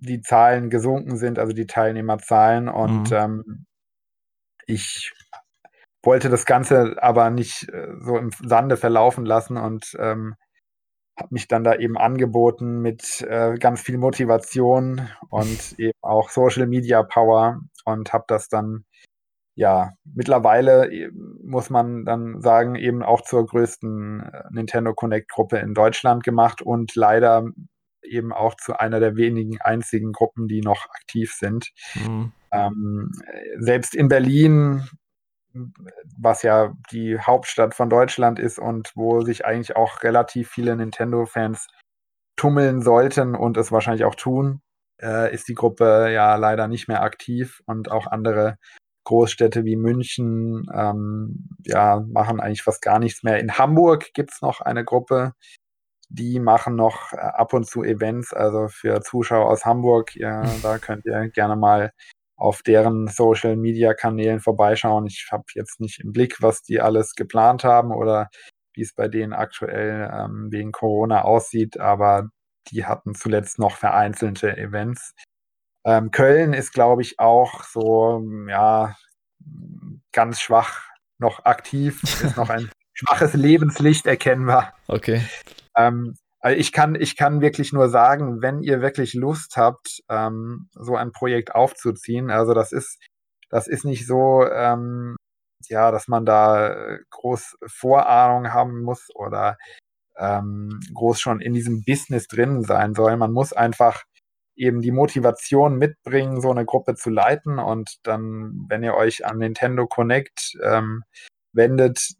[0.00, 2.68] die Zahlen gesunken sind, also die Teilnehmerzahlen.
[2.68, 3.16] Und mhm.
[3.16, 3.66] ähm,
[4.66, 5.12] ich
[6.02, 10.34] wollte das Ganze aber nicht äh, so im Sande verlaufen lassen und ähm,
[11.16, 16.66] habe mich dann da eben angeboten mit äh, ganz viel Motivation und eben auch Social
[16.66, 18.84] Media Power und habe das dann
[19.56, 21.10] ja mittlerweile äh,
[21.42, 26.62] muss man dann sagen eben auch zur größten äh, Nintendo Connect Gruppe in Deutschland gemacht
[26.62, 27.44] und leider
[28.02, 31.70] eben auch zu einer der wenigen einzigen Gruppen, die noch aktiv sind.
[31.94, 32.32] Mhm.
[32.52, 33.12] Ähm,
[33.58, 34.86] selbst in Berlin
[36.16, 41.68] was ja die Hauptstadt von Deutschland ist und wo sich eigentlich auch relativ viele Nintendo-Fans
[42.36, 44.60] tummeln sollten und es wahrscheinlich auch tun,
[45.00, 48.56] äh, ist die Gruppe ja leider nicht mehr aktiv und auch andere
[49.04, 53.38] Großstädte wie München ähm, ja, machen eigentlich fast gar nichts mehr.
[53.38, 55.34] In Hamburg gibt es noch eine Gruppe,
[56.08, 60.78] die machen noch äh, ab und zu Events, also für Zuschauer aus Hamburg, ja, da
[60.78, 61.92] könnt ihr gerne mal
[62.36, 65.06] auf deren Social Media Kanälen vorbeischauen.
[65.06, 68.28] Ich habe jetzt nicht im Blick, was die alles geplant haben oder
[68.74, 72.28] wie es bei denen aktuell ähm, wegen Corona aussieht, aber
[72.68, 75.14] die hatten zuletzt noch vereinzelte Events.
[75.84, 78.96] Ähm, Köln ist, glaube ich, auch so, ja,
[80.12, 80.82] ganz schwach
[81.18, 84.74] noch aktiv, ist noch ein schwaches Lebenslicht erkennbar.
[84.88, 85.22] Okay.
[85.76, 90.68] Ähm, also ich kann, ich kann wirklich nur sagen, wenn ihr wirklich Lust habt, ähm,
[90.74, 92.98] so ein Projekt aufzuziehen, also das ist,
[93.48, 95.16] das ist nicht so, ähm,
[95.70, 99.56] ja, dass man da groß Vorahnung haben muss oder
[100.18, 103.16] ähm, groß schon in diesem Business drin sein soll.
[103.16, 104.04] Man muss einfach
[104.54, 107.58] eben die Motivation mitbringen, so eine Gruppe zu leiten.
[107.58, 111.04] Und dann, wenn ihr euch an Nintendo Connect ähm,
[111.54, 112.14] wendet,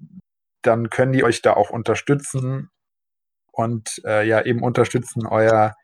[0.63, 2.71] dann können die euch da auch unterstützen
[3.55, 5.75] und äh, ja eben unterstützen, euer,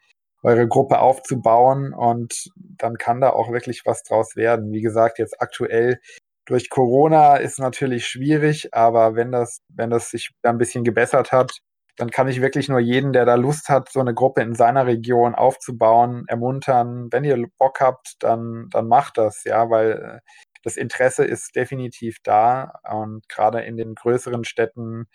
[0.42, 1.92] eure Gruppe aufzubauen.
[1.92, 4.72] Und dann kann da auch wirklich was draus werden.
[4.72, 6.00] Wie gesagt, jetzt aktuell
[6.46, 11.60] durch Corona ist natürlich schwierig, aber wenn das, wenn das sich ein bisschen gebessert hat,
[11.96, 14.86] dann kann ich wirklich nur jeden, der da Lust hat, so eine Gruppe in seiner
[14.86, 17.08] Region aufzubauen, ermuntern.
[17.10, 20.30] Wenn ihr Bock habt, dann, dann macht das, ja, weil äh,
[20.62, 25.06] das Interesse ist definitiv da und gerade in den größeren Städten,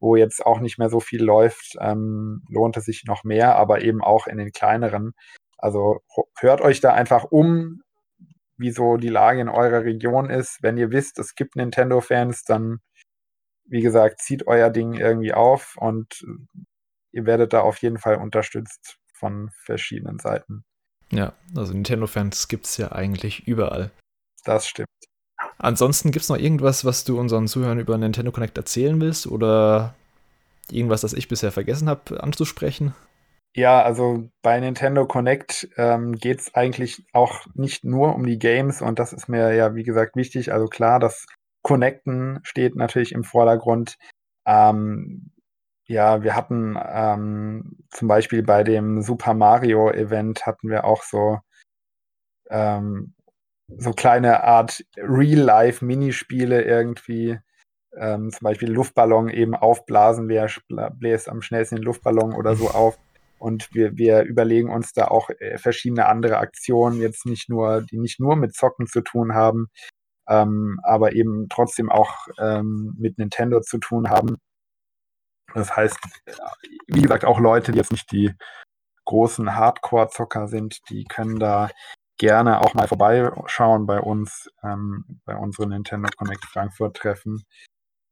[0.00, 3.82] wo jetzt auch nicht mehr so viel läuft, ähm, lohnt es sich noch mehr, aber
[3.82, 5.12] eben auch in den kleineren.
[5.56, 6.00] Also
[6.38, 7.82] hört euch da einfach um,
[8.56, 10.58] wie so die Lage in eurer Region ist.
[10.62, 12.80] Wenn ihr wisst, es gibt Nintendo-Fans, dann
[13.68, 16.24] wie gesagt, zieht euer Ding irgendwie auf und
[17.12, 20.64] ihr werdet da auf jeden Fall unterstützt von verschiedenen Seiten.
[21.10, 23.90] Ja, also Nintendo-Fans gibt es ja eigentlich überall.
[24.44, 24.88] Das stimmt.
[25.58, 29.94] Ansonsten gibt es noch irgendwas, was du unseren Zuhörern über Nintendo Connect erzählen willst oder
[30.70, 32.94] irgendwas, das ich bisher vergessen habe anzusprechen?
[33.56, 38.82] Ja, also bei Nintendo Connect ähm, geht es eigentlich auch nicht nur um die Games
[38.82, 40.52] und das ist mir ja, wie gesagt, wichtig.
[40.52, 41.26] Also klar, das
[41.62, 43.96] Connecten steht natürlich im Vordergrund.
[44.46, 45.32] Ähm,
[45.86, 51.38] ja, wir hatten ähm, zum Beispiel bei dem Super Mario Event hatten wir auch so
[52.50, 53.14] ähm,
[53.76, 57.38] so kleine Art Real-Life-Minispiele irgendwie.
[57.96, 60.50] Ähm, zum Beispiel Luftballon eben aufblasen, wer
[60.92, 62.98] bläst am schnellsten den Luftballon oder so auf.
[63.38, 67.98] Und wir, wir überlegen uns da auch äh, verschiedene andere Aktionen, jetzt nicht nur, die
[67.98, 69.68] nicht nur mit Zocken zu tun haben,
[70.28, 74.36] ähm, aber eben trotzdem auch ähm, mit Nintendo zu tun haben.
[75.54, 75.98] Das heißt,
[76.88, 78.34] wie gesagt, auch Leute, die jetzt nicht die
[79.06, 81.70] großen Hardcore-Zocker sind, die können da
[82.18, 87.44] gerne auch mal vorbeischauen bei uns, ähm, bei unseren Nintendo Connect Frankfurt Treffen.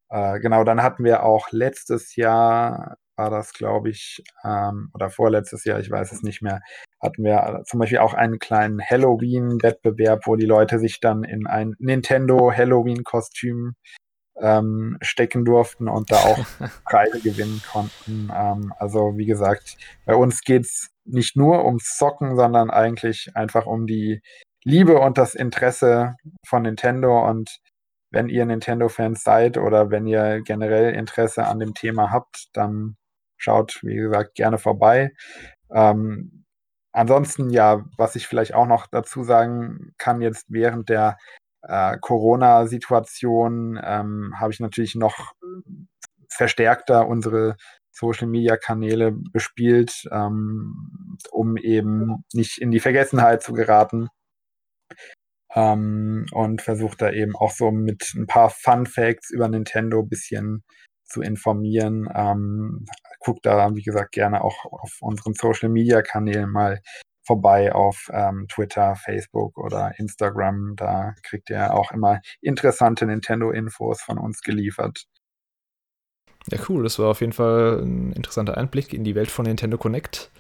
[0.09, 5.65] Äh, genau, dann hatten wir auch letztes Jahr war das, glaube ich, ähm, oder vorletztes
[5.65, 6.61] Jahr, ich weiß es nicht mehr,
[7.01, 11.75] hatten wir zum Beispiel auch einen kleinen Halloween-Wettbewerb, wo die Leute sich dann in ein
[11.79, 13.75] Nintendo Halloween-Kostüm
[14.39, 16.39] ähm, stecken durften und da auch
[16.85, 18.31] Preise gewinnen konnten.
[18.35, 23.87] Ähm, also wie gesagt, bei uns geht's nicht nur ums Zocken, sondern eigentlich einfach um
[23.87, 24.21] die
[24.65, 27.59] Liebe und das Interesse von Nintendo und
[28.11, 32.97] wenn ihr Nintendo-Fans seid oder wenn ihr generell Interesse an dem Thema habt, dann
[33.39, 35.13] Schaut, wie gesagt, gerne vorbei.
[35.71, 36.45] Ähm,
[36.93, 41.19] ansonsten, ja, was ich vielleicht auch noch dazu sagen kann, jetzt während der
[41.63, 45.33] äh, Corona-Situation ähm, habe ich natürlich noch
[46.29, 47.57] verstärkter unsere
[47.97, 54.09] Social-Media-Kanäle bespielt, ähm, um eben nicht in die Vergessenheit zu geraten.
[55.55, 60.09] Ähm, und versucht da eben auch so mit ein paar Fun Facts über Nintendo ein
[60.09, 60.65] bisschen
[61.05, 62.09] zu informieren.
[62.15, 62.85] Ähm,
[63.21, 66.81] guckt da, wie gesagt, gerne auch auf unseren Social Media Kanälen mal
[67.27, 70.75] vorbei auf ähm, Twitter, Facebook oder Instagram.
[70.77, 75.07] Da kriegt ihr auch immer interessante Nintendo-Infos von uns geliefert.
[76.51, 76.85] Ja, cool.
[76.85, 80.31] Das war auf jeden Fall ein interessanter Einblick in die Welt von Nintendo Connect.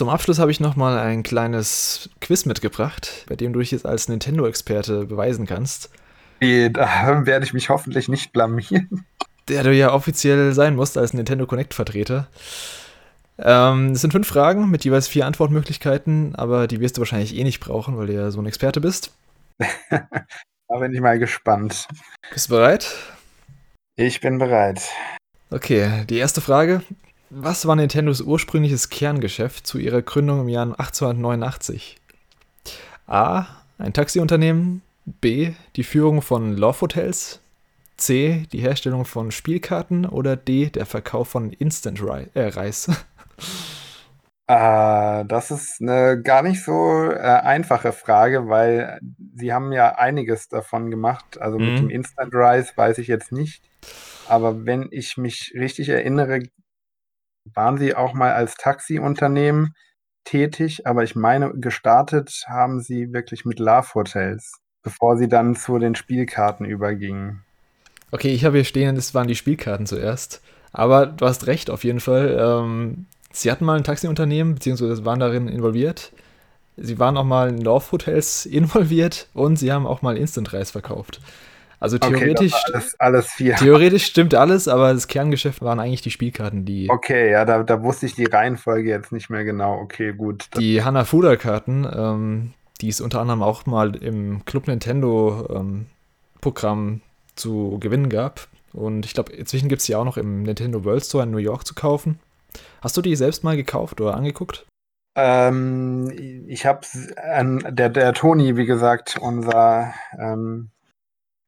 [0.00, 4.08] Zum Abschluss habe ich nochmal ein kleines Quiz mitgebracht, bei dem du dich jetzt als
[4.08, 5.90] Nintendo-Experte beweisen kannst.
[6.40, 9.04] Da werde ich mich hoffentlich nicht blamieren.
[9.50, 12.28] Der du ja offiziell sein musst als Nintendo Connect-Vertreter.
[13.38, 17.44] Ähm, es sind fünf Fragen mit jeweils vier Antwortmöglichkeiten, aber die wirst du wahrscheinlich eh
[17.44, 19.12] nicht brauchen, weil du ja so ein Experte bist.
[19.90, 21.86] da bin ich mal gespannt.
[22.32, 22.96] Bist du bereit?
[23.96, 24.80] Ich bin bereit.
[25.50, 26.80] Okay, die erste Frage.
[27.32, 31.96] Was war Nintendos ursprüngliches Kerngeschäft zu ihrer Gründung im Jahr 1889?
[33.06, 33.46] A.
[33.78, 34.82] Ein Taxiunternehmen.
[35.04, 35.52] B.
[35.76, 37.40] Die Führung von Love Hotels.
[37.96, 38.48] C.
[38.50, 40.06] Die Herstellung von Spielkarten.
[40.06, 40.70] Oder D.
[40.70, 42.00] Der Verkauf von Instant
[42.34, 42.88] äh, Reis.
[44.48, 48.98] Äh, das ist eine gar nicht so äh, einfache Frage, weil
[49.36, 51.40] sie haben ja einiges davon gemacht.
[51.40, 51.76] Also mit mhm.
[51.76, 53.62] dem Instant Rice weiß ich jetzt nicht.
[54.26, 56.42] Aber wenn ich mich richtig erinnere,
[57.44, 59.74] waren Sie auch mal als Taxiunternehmen
[60.24, 64.60] tätig, aber ich meine, gestartet haben Sie wirklich mit Love Hotels.
[64.82, 67.44] bevor sie dann zu den Spielkarten übergingen.
[68.12, 70.42] Okay, ich habe hier stehen, es waren die Spielkarten zuerst.
[70.72, 72.36] Aber du hast recht, auf jeden Fall.
[72.40, 76.12] Ähm, sie hatten mal ein Taxiunternehmen, beziehungsweise waren darin involviert.
[76.76, 81.20] Sie waren auch mal in Dorfhotels involviert und sie haben auch mal Instant-Reis verkauft.
[81.80, 83.56] Also theoretisch, okay, alles, alles vier.
[83.56, 86.90] theoretisch stimmt alles, aber das Kerngeschäft waren eigentlich die Spielkarten, die.
[86.90, 89.78] Okay, ja, da, da wusste ich die Reihenfolge jetzt nicht mehr genau.
[89.80, 90.44] Okay, gut.
[90.58, 92.52] Die Hanafuda-Karten, ähm,
[92.82, 95.86] die es unter anderem auch mal im Club Nintendo ähm,
[96.42, 97.00] Programm
[97.34, 98.46] zu gewinnen gab.
[98.74, 101.38] Und ich glaube, inzwischen gibt es die auch noch im Nintendo World Store in New
[101.38, 102.20] York zu kaufen.
[102.82, 104.66] Hast du die selbst mal gekauft oder angeguckt?
[105.16, 106.12] Ähm,
[106.46, 106.86] ich habe
[107.70, 110.70] der, der Toni, wie gesagt, unser ähm,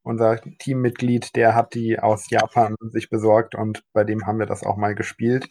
[0.02, 4.64] unser Teammitglied, der hat die aus Japan sich besorgt und bei dem haben wir das
[4.64, 5.48] auch mal gespielt.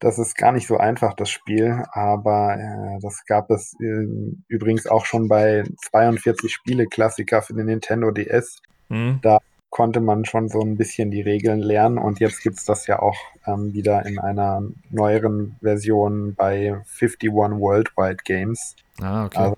[0.00, 4.06] Das ist gar nicht so einfach, das Spiel, aber äh, das gab es äh,
[4.48, 8.60] übrigens auch schon bei 42 Spiele-Klassiker für den Nintendo DS.
[8.88, 9.20] Mhm.
[9.22, 9.38] Da
[9.70, 13.00] konnte man schon so ein bisschen die Regeln lernen und jetzt gibt es das ja
[13.00, 13.16] auch
[13.46, 18.76] ähm, wieder in einer neueren Version bei 51 Worldwide Games.
[19.00, 19.38] Ah, okay.
[19.38, 19.56] Also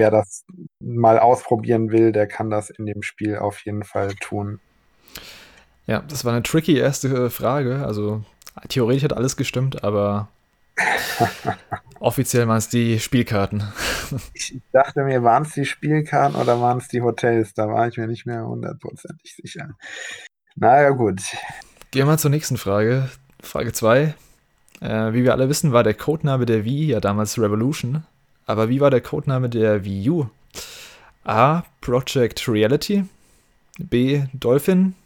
[0.00, 0.44] wer das
[0.80, 4.58] mal ausprobieren will, der kann das in dem Spiel auf jeden Fall tun.
[5.86, 7.84] Ja, das war eine tricky erste Frage.
[7.86, 8.24] Also
[8.68, 10.28] theoretisch hat alles gestimmt, aber
[12.00, 13.62] offiziell waren es die Spielkarten.
[14.34, 17.54] ich dachte mir, waren es die Spielkarten oder waren es die Hotels?
[17.54, 19.76] Da war ich mir nicht mehr hundertprozentig sicher.
[20.56, 21.20] Naja, gut.
[21.90, 23.08] Gehen wir zur nächsten Frage.
[23.42, 24.14] Frage 2.
[24.80, 28.04] Äh, wie wir alle wissen, war der Codename der Wii ja damals Revolution.
[28.50, 30.26] Aber wie war der Codename der Wii U?
[31.22, 31.62] A.
[31.80, 33.04] Project Reality.
[33.78, 34.24] B.
[34.34, 34.96] Dolphin.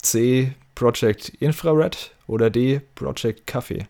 [0.00, 0.54] C.
[0.74, 2.14] Project Infrared.
[2.26, 2.80] Oder D.
[2.94, 3.86] Project Kaffee.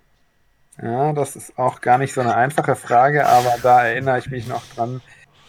[0.82, 4.48] Ja, das ist auch gar nicht so eine einfache Frage, aber da erinnere ich mich
[4.48, 5.00] noch dran,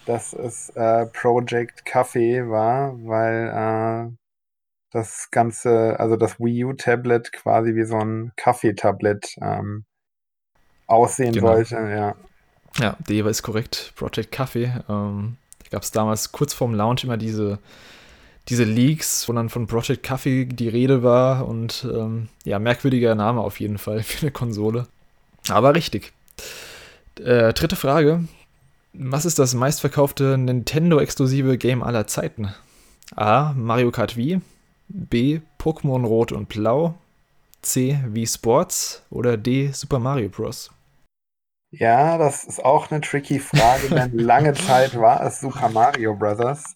[0.05, 4.15] dass es äh, Project Kaffee war, weil äh,
[4.91, 9.85] das Ganze, also das Wii U-Tablet quasi wie so ein Kaffeetablet ähm,
[10.85, 11.47] aussehen genau.
[11.47, 12.15] sollte, ja.
[12.79, 13.93] Ja, D ist korrekt.
[13.95, 14.71] Project Kaffee.
[14.89, 17.59] Ähm, da gab es damals kurz vorm Launch immer diese,
[18.49, 23.41] diese Leaks, wo dann von Project Kaffee die Rede war und ähm, ja, merkwürdiger Name
[23.41, 24.87] auf jeden Fall für eine Konsole.
[25.49, 26.13] Aber richtig.
[27.19, 28.23] Äh, dritte Frage.
[28.93, 32.53] Was ist das meistverkaufte Nintendo-exklusive Game aller Zeiten?
[33.15, 33.53] A.
[33.53, 34.41] Mario Kart Wii.
[34.87, 35.39] B.
[35.59, 36.95] Pokémon Rot und Blau.
[37.61, 37.99] C.
[38.07, 39.03] Wii Sports.
[39.09, 39.71] Oder D.
[39.71, 40.71] Super Mario Bros.
[41.75, 46.75] Ja, das ist auch eine tricky Frage, denn lange Zeit war es Super Mario Bros.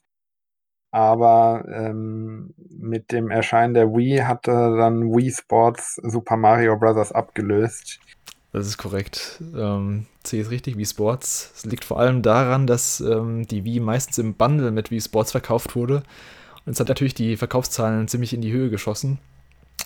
[0.92, 7.12] Aber ähm, mit dem Erscheinen der Wii hatte dann Wii Sports Super Mario Bros.
[7.12, 8.00] abgelöst.
[8.54, 9.40] Das ist korrekt.
[9.56, 11.52] Ähm, C ist richtig, Wii Sports.
[11.56, 15.32] Es liegt vor allem daran, dass ähm, die Wii meistens im Bundle mit Wii Sports
[15.32, 16.02] verkauft wurde.
[16.66, 19.20] Und es hat natürlich die Verkaufszahlen ziemlich in die Höhe geschossen.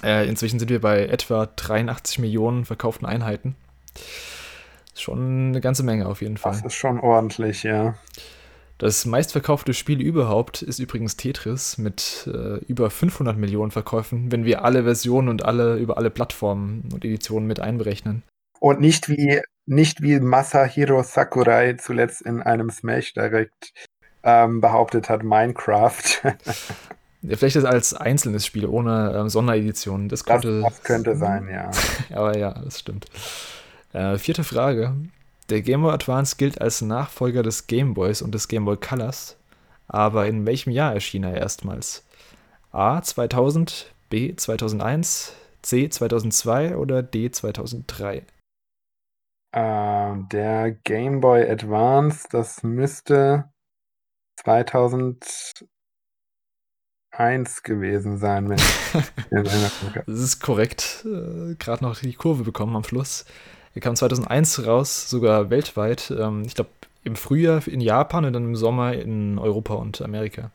[0.03, 3.57] Äh, inzwischen sind wir bei etwa 83 Millionen verkauften Einheiten.
[4.93, 6.53] Schon eine ganze Menge auf jeden Fall.
[6.53, 7.95] Das ist schon ordentlich, ja.
[8.81, 14.65] Das meistverkaufte Spiel überhaupt ist übrigens Tetris mit äh, über 500 Millionen Verkäufen, wenn wir
[14.65, 18.23] alle Versionen und alle über alle Plattformen und Editionen mit einberechnen.
[18.59, 23.71] Und nicht wie, nicht wie Masahiro Sakurai zuletzt in einem Smash Direct
[24.23, 26.01] ähm, behauptet hat, Minecraft.
[27.21, 30.09] ja, vielleicht ist als einzelnes Spiel ohne ähm, Sonderedition.
[30.09, 31.69] Das, könnte, das, das könnte sein, ja.
[32.15, 33.05] Aber ja, das stimmt.
[33.93, 34.95] Äh, vierte Frage.
[35.49, 39.37] Der Game Boy Advance gilt als Nachfolger des Game Boys und des Game Boy Colors.
[39.87, 42.05] Aber in welchem Jahr erschien er erstmals?
[42.71, 48.23] A 2000, B 2001, C 2002 oder D 2003?
[49.53, 53.51] Äh, der Game Boy Advance, das müsste
[54.37, 55.63] 2001
[57.63, 58.49] gewesen sein.
[58.49, 58.57] Wenn
[60.05, 61.05] das ist korrekt.
[61.05, 63.25] Äh, Gerade noch die Kurve bekommen am Schluss.
[63.73, 66.13] Er kam 2001 raus, sogar weltweit.
[66.17, 66.69] Ähm, ich glaube,
[67.03, 70.51] im Frühjahr in Japan und dann im Sommer in Europa und Amerika.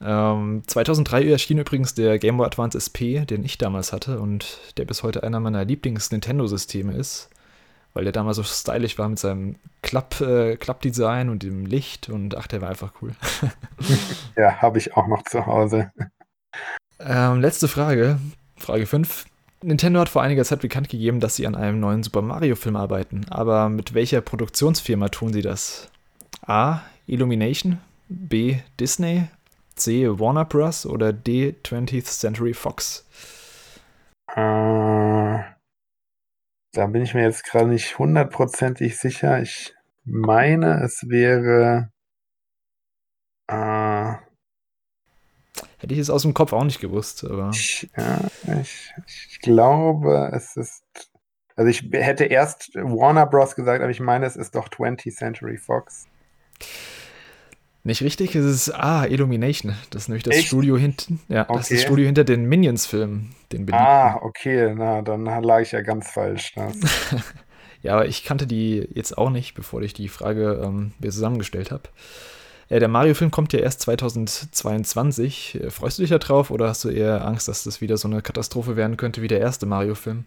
[0.00, 4.84] Ähm, 2003 erschien übrigens der Game Boy Advance SP, den ich damals hatte und der
[4.84, 7.30] bis heute einer meiner Lieblings-Nintendo-Systeme ist,
[7.94, 9.56] weil der damals so stylisch war mit seinem
[10.20, 13.12] äh, Klappdesign und dem Licht und ach, der war einfach cool.
[14.36, 15.90] ja, habe ich auch noch zu Hause.
[17.00, 18.20] Ähm, letzte Frage,
[18.56, 19.26] Frage 5.
[19.62, 23.26] Nintendo hat vor einiger Zeit bekannt gegeben, dass sie an einem neuen Super Mario-Film arbeiten.
[23.28, 25.90] Aber mit welcher Produktionsfirma tun sie das?
[26.42, 26.80] A.
[27.06, 27.78] Illumination,
[28.08, 28.58] B.
[28.78, 29.28] Disney,
[29.74, 30.08] C.
[30.08, 30.86] Warner Bros.
[30.86, 31.54] oder D.
[31.64, 33.04] 20th Century Fox?
[34.34, 35.40] Äh,
[36.72, 39.40] da bin ich mir jetzt gerade nicht hundertprozentig sicher.
[39.42, 41.90] Ich meine, es wäre.
[45.78, 47.50] Hätte ich es aus dem Kopf auch nicht gewusst, aber.
[47.52, 48.20] Ich, ja,
[48.60, 48.92] ich,
[49.28, 50.82] ich glaube, es ist.
[51.54, 53.56] Also ich hätte erst Warner Bros.
[53.56, 56.06] gesagt, aber ich meine, es ist doch 20th Century Fox.
[57.84, 59.74] Nicht richtig, es ist ah, Illumination.
[59.90, 60.48] Das ist nämlich das Echt?
[60.48, 61.20] Studio hinten.
[61.28, 61.54] Ja, okay.
[61.54, 65.80] das ist das Studio hinter den Minions-Filmen, den Ah, okay, na, dann lag ich ja
[65.80, 66.54] ganz falsch.
[67.82, 71.70] ja, aber ich kannte die jetzt auch nicht, bevor ich die Frage ähm, mir zusammengestellt
[71.70, 71.84] habe.
[72.68, 75.60] Äh, der Mario-Film kommt ja erst 2022.
[75.60, 78.08] Äh, freust du dich da drauf oder hast du eher Angst, dass das wieder so
[78.08, 80.26] eine Katastrophe werden könnte wie der erste Mario-Film?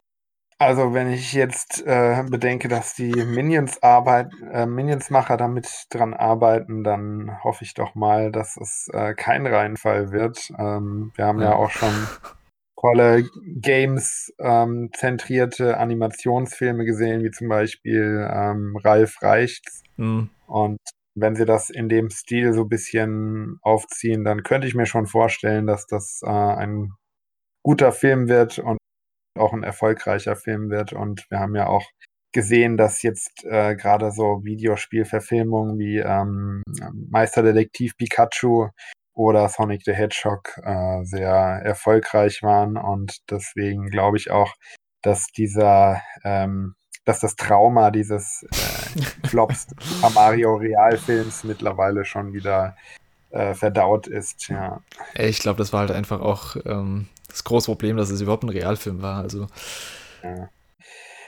[0.57, 6.83] Also wenn ich jetzt äh, bedenke, dass die Minions Arbeit, äh, Minions-Macher damit dran arbeiten,
[6.83, 10.51] dann hoffe ich doch mal, dass es äh, kein Reinfall wird.
[10.59, 11.49] Ähm, wir haben ja.
[11.49, 11.89] ja auch schon
[12.79, 19.81] tolle Games-zentrierte ähm, Animationsfilme gesehen, wie zum Beispiel ähm, Ralf Reichts.
[19.97, 20.29] Mhm.
[20.45, 20.77] Und
[21.15, 25.07] wenn sie das in dem Stil so ein bisschen aufziehen, dann könnte ich mir schon
[25.07, 26.91] vorstellen, dass das äh, ein
[27.63, 28.77] guter Film wird und
[29.37, 30.93] auch ein erfolgreicher Film wird.
[30.93, 31.85] Und wir haben ja auch
[32.33, 36.63] gesehen, dass jetzt äh, gerade so Videospielverfilmungen wie ähm,
[37.09, 38.69] Meisterdetektiv Pikachu
[39.13, 42.77] oder Sonic the Hedgehog äh, sehr erfolgreich waren.
[42.77, 44.53] Und deswegen glaube ich auch,
[45.01, 46.75] dass dieser, ähm,
[47.11, 52.77] dass das Trauma dieses äh, Flops Super Mario Realfilms mittlerweile schon wieder
[53.31, 54.47] äh, verdaut ist.
[54.47, 54.79] Ja.
[55.15, 58.49] Ich glaube, das war halt einfach auch ähm, das große Problem, dass es überhaupt ein
[58.49, 59.17] Realfilm war.
[59.17, 59.47] Also.
[60.23, 60.49] Ja.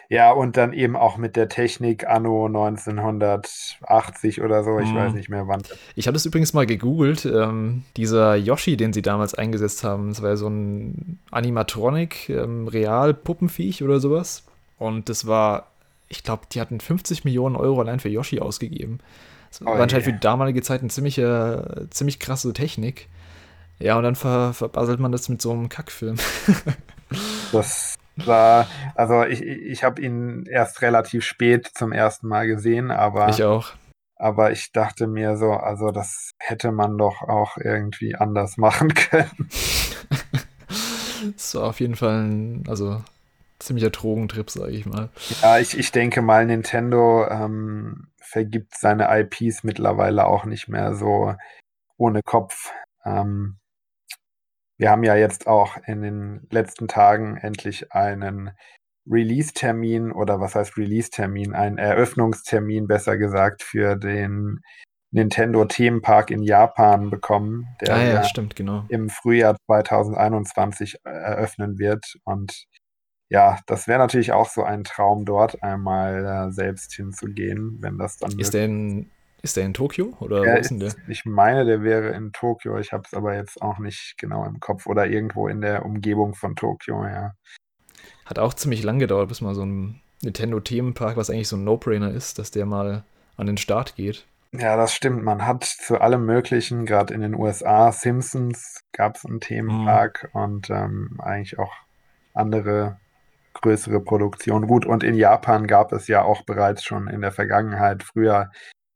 [0.07, 0.31] ja.
[0.31, 4.95] und dann eben auch mit der Technik anno 1980 oder so, ich mm.
[4.95, 5.63] weiß nicht mehr wann.
[5.95, 7.25] Ich habe das übrigens mal gegoogelt.
[7.25, 12.69] Ähm, dieser Yoshi, den sie damals eingesetzt haben, das war ja so ein Animatronic, ähm,
[12.69, 14.45] Real-Puppenviech oder sowas.
[14.83, 15.67] Und das war,
[16.13, 18.99] ich glaube, die hatten 50 Millionen Euro allein für Yoshi ausgegeben.
[19.49, 20.13] Das war oh, anscheinend yeah.
[20.13, 23.09] für die damalige Zeit eine ziemliche, ziemlich krasse Technik.
[23.79, 26.17] Ja, und dann ver verbasselt man das mit so einem Kackfilm.
[27.51, 33.29] das war, also ich, ich habe ihn erst relativ spät zum ersten Mal gesehen, aber.
[33.29, 33.73] Ich auch.
[34.15, 39.49] Aber ich dachte mir so, also das hätte man doch auch irgendwie anders machen können.
[41.35, 43.01] das war auf jeden Fall ein, also
[43.65, 45.09] ziemlicher Drogentrip, sage ich mal.
[45.41, 51.35] Ja, ich, ich denke mal, Nintendo ähm, vergibt seine IPs mittlerweile auch nicht mehr so
[51.97, 52.71] ohne Kopf.
[53.05, 53.57] Ähm,
[54.77, 58.51] wir haben ja jetzt auch in den letzten Tagen endlich einen
[59.09, 64.61] Release-Termin oder was heißt Release-Termin, einen Eröffnungstermin besser gesagt für den
[65.11, 68.85] Nintendo Themenpark in Japan bekommen, der ah, ja, stimmt, genau.
[68.89, 72.15] im Frühjahr 2021 eröffnen wird.
[72.23, 72.65] Und
[73.33, 78.17] ja, das wäre natürlich auch so ein Traum, dort einmal äh, selbst hinzugehen, wenn das
[78.17, 78.37] dann.
[78.37, 79.09] Ist der in
[79.41, 80.93] ist der in Tokio oder wo ist denn der?
[81.07, 82.77] Ich meine, der wäre in Tokio.
[82.77, 86.35] Ich habe es aber jetzt auch nicht genau im Kopf oder irgendwo in der Umgebung
[86.35, 87.33] von Tokio, ja.
[88.23, 92.11] Hat auch ziemlich lang gedauert, bis mal so ein Nintendo-Themenpark, was eigentlich so ein No-Brainer
[92.11, 93.03] ist, dass der mal
[93.35, 94.27] an den Start geht.
[94.51, 95.23] Ja, das stimmt.
[95.23, 100.39] Man hat zu allem Möglichen, gerade in den USA, Simpsons gab es einen Themenpark mhm.
[100.39, 101.73] und ähm, eigentlich auch
[102.35, 102.99] andere
[103.53, 104.67] größere Produktionen.
[104.67, 108.51] Gut, und in Japan gab es ja auch bereits schon in der Vergangenheit früher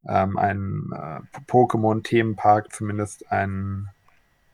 [0.08, 3.89] ähm, einen äh, Pokémon-Themenpark, zumindest einen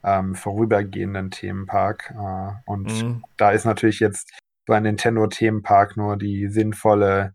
[0.03, 2.13] ähm, vorübergehenden Themenpark.
[2.15, 3.23] Äh, und mhm.
[3.37, 4.31] da ist natürlich jetzt
[4.67, 7.33] so ein Nintendo-Themenpark nur die sinnvolle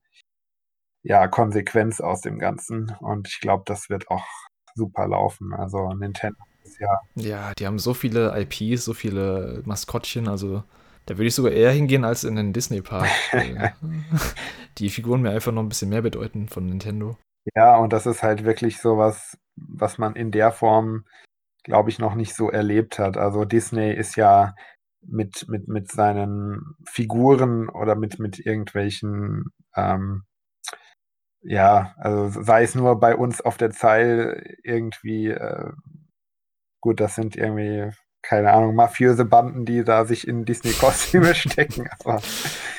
[1.02, 2.94] ja, Konsequenz aus dem Ganzen.
[3.00, 4.26] Und ich glaube, das wird auch
[4.74, 5.54] super laufen.
[5.54, 7.00] Also Nintendo ist ja.
[7.14, 10.62] Ja, die haben so viele IPs, so viele Maskottchen, also
[11.08, 13.08] da würde ich sogar eher hingehen als in den Disney-Park.
[14.78, 17.16] die Figuren mir einfach noch ein bisschen mehr bedeuten von Nintendo.
[17.54, 21.06] Ja, und das ist halt wirklich so was, was man in der Form,
[21.64, 23.16] glaube ich, noch nicht so erlebt hat.
[23.16, 24.54] Also Disney ist ja
[25.00, 30.24] mit, mit, mit seinen Figuren oder mit, mit irgendwelchen, ähm,
[31.40, 35.70] ja, also sei es nur bei uns auf der Zeil irgendwie, äh,
[36.82, 37.92] gut, das sind irgendwie
[38.22, 41.88] keine Ahnung, mafiöse Banden, die da sich in Disney-Kostüme stecken.
[42.00, 42.20] Aber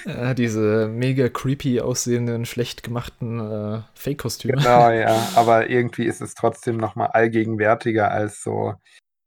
[0.05, 4.55] ja, diese mega creepy aussehenden, schlecht gemachten äh, Fake-Kostüme.
[4.55, 5.15] Genau, ja.
[5.35, 8.75] Aber irgendwie ist es trotzdem nochmal allgegenwärtiger als so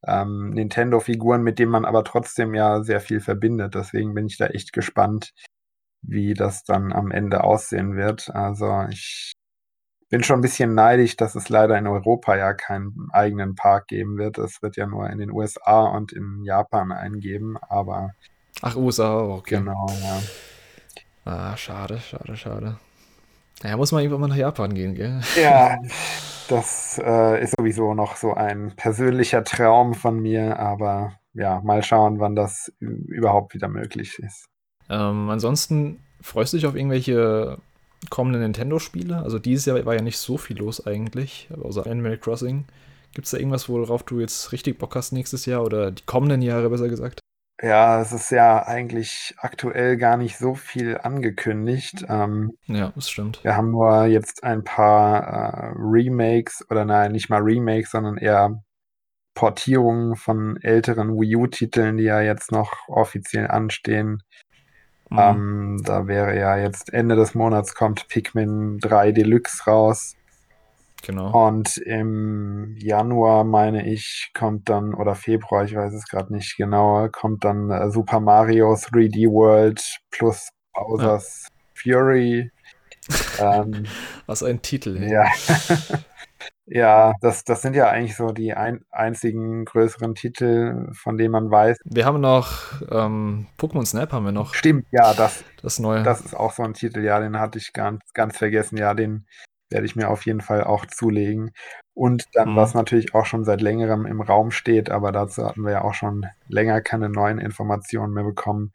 [0.06, 3.74] ähm, Nintendo-Figuren, mit denen man aber trotzdem ja sehr viel verbindet.
[3.74, 5.32] Deswegen bin ich da echt gespannt,
[6.02, 8.30] wie das dann am Ende aussehen wird.
[8.30, 9.32] Also ich
[10.12, 14.18] bin schon ein bisschen neidisch, dass es leider in Europa ja keinen eigenen Park geben
[14.18, 14.36] wird.
[14.36, 18.10] Es wird ja nur in den USA und in Japan eingeben, aber.
[18.60, 19.56] Ach, USA, okay.
[19.56, 20.20] Genau, ja.
[21.24, 22.78] Ah, schade, schade, schade.
[23.62, 25.22] Naja, muss man irgendwann mal nach Japan gehen, gell?
[25.40, 25.78] Ja,
[26.48, 32.20] das äh, ist sowieso noch so ein persönlicher Traum von mir, aber ja, mal schauen,
[32.20, 34.44] wann das überhaupt wieder möglich ist.
[34.90, 37.56] Ähm, ansonsten freust du dich auf irgendwelche
[38.10, 39.18] kommenden Nintendo-Spiele?
[39.18, 42.66] Also dieses Jahr war ja nicht so viel los eigentlich, außer Animal Crossing.
[43.14, 46.42] Gibt es da irgendwas, worauf du jetzt richtig Bock hast nächstes Jahr oder die kommenden
[46.42, 47.20] Jahre besser gesagt?
[47.62, 52.04] Ja, es ist ja eigentlich aktuell gar nicht so viel angekündigt.
[52.08, 53.44] Ähm, ja, das stimmt.
[53.44, 58.62] Wir haben nur jetzt ein paar äh, Remakes oder nein, nicht mal Remakes, sondern eher
[59.34, 64.22] Portierungen von älteren Wii U-Titeln, die ja jetzt noch offiziell anstehen.
[65.12, 65.18] Mhm.
[65.18, 70.16] Ähm, da wäre ja jetzt Ende des Monats kommt Pikmin 3 Deluxe raus.
[71.02, 71.48] Genau.
[71.48, 77.10] Und im Januar, meine ich, kommt dann, oder Februar, ich weiß es gerade nicht genauer,
[77.10, 81.48] kommt dann äh, Super Mario 3D World plus Bowser's
[81.84, 81.94] ja.
[81.94, 82.50] Fury.
[83.40, 83.84] Ähm,
[84.26, 84.96] Was ein Titel.
[84.96, 85.10] Ey.
[85.10, 85.24] Ja.
[86.66, 91.50] ja, das, das sind ja eigentlich so die ein, einzigen größeren Titel, von denen man
[91.50, 91.78] weiß.
[91.84, 94.54] Wir haben noch ähm, Pokémon Snap haben wir noch.
[94.54, 96.02] Stimmt, ja, das, das neue.
[96.02, 98.76] Das ist auch so ein Titel, ja, den hatte ich ganz, ganz vergessen.
[98.76, 99.26] Ja, den
[99.70, 101.50] werde ich mir auf jeden Fall auch zulegen.
[101.94, 102.56] Und dann, mhm.
[102.56, 105.94] was natürlich auch schon seit längerem im Raum steht, aber dazu hatten wir ja auch
[105.94, 108.72] schon länger keine neuen Informationen mehr bekommen,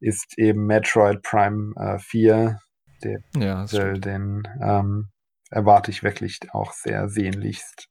[0.00, 2.60] ist eben Metroid Prime äh, 4.
[3.02, 5.08] Den, ja, den ähm,
[5.54, 7.88] erwarte ich wirklich auch sehr sehnlichst.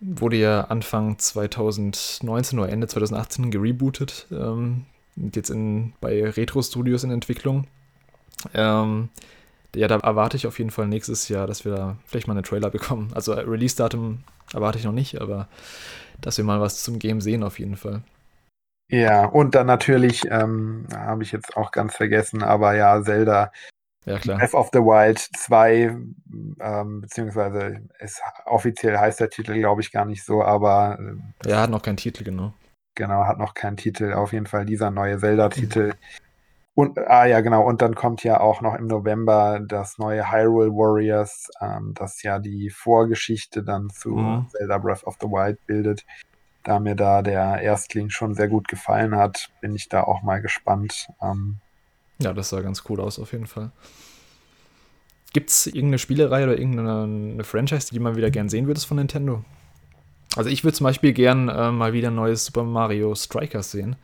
[0.00, 4.26] Wurde ja Anfang 2019 oder Ende 2018 gerebootet.
[4.32, 4.86] Ähm,
[5.16, 7.66] jetzt in, bei Retro Studios in Entwicklung.
[8.52, 9.10] Ähm,
[9.74, 12.44] ja, da erwarte ich auf jeden Fall nächstes Jahr, dass wir da vielleicht mal einen
[12.44, 13.10] Trailer bekommen.
[13.14, 15.48] Also Release-Datum erwarte ich noch nicht, aber
[16.20, 18.02] dass wir mal was zum Game sehen auf jeden Fall.
[18.90, 23.50] Ja, und dann natürlich, ähm, habe ich jetzt auch ganz vergessen, aber ja, Zelda
[24.04, 24.38] ja, klar.
[24.38, 25.96] Breath of the Wild 2,
[26.60, 30.98] ähm, beziehungsweise es, offiziell heißt der Titel, glaube ich, gar nicht so, aber.
[31.44, 32.52] Äh, ja, hat noch keinen Titel, genau.
[32.94, 34.12] Genau, hat noch keinen Titel.
[34.12, 35.88] Auf jeden Fall dieser neue Zelda-Titel.
[35.88, 35.92] Mhm.
[36.76, 40.70] Und, ah ja, genau, und dann kommt ja auch noch im November das neue Hyrule
[40.70, 44.48] Warriors, ähm, das ja die Vorgeschichte dann zu mhm.
[44.48, 46.04] Zelda Breath of the Wild bildet.
[46.64, 50.40] Da mir da der Erstling schon sehr gut gefallen hat, bin ich da auch mal
[50.40, 51.08] gespannt.
[51.22, 51.58] Ähm,
[52.18, 53.70] ja, das sah ganz cool aus, auf jeden Fall.
[55.32, 59.44] Gibt es irgendeine Spielereihe oder irgendeine Franchise, die mal wieder gern sehen würdest von Nintendo?
[60.36, 63.96] Also ich würde zum Beispiel gern äh, mal wieder ein neues Super Mario Strikers sehen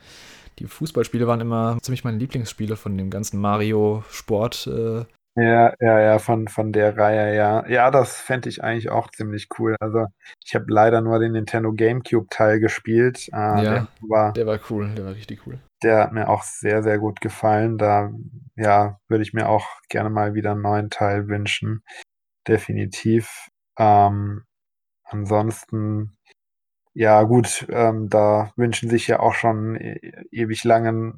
[0.61, 4.67] die Fußballspiele waren immer ziemlich meine Lieblingsspiele von dem ganzen Mario-Sport.
[4.67, 5.05] Äh.
[5.35, 7.65] Ja, ja, ja, von, von der Reihe, ja.
[7.67, 9.75] Ja, das fände ich eigentlich auch ziemlich cool.
[9.79, 10.07] Also,
[10.45, 13.29] ich habe leider nur den Nintendo GameCube-Teil gespielt.
[13.29, 15.59] Äh, ja, der war, der war cool, der war richtig cool.
[15.83, 17.77] Der hat mir auch sehr, sehr gut gefallen.
[17.77, 18.11] Da,
[18.55, 21.81] ja, würde ich mir auch gerne mal wieder einen neuen Teil wünschen.
[22.45, 23.47] Definitiv.
[23.79, 24.43] Ähm,
[25.05, 26.17] ansonsten
[26.93, 29.97] ja, gut, ähm, da wünschen sich ja auch schon e
[30.31, 31.13] ewig lange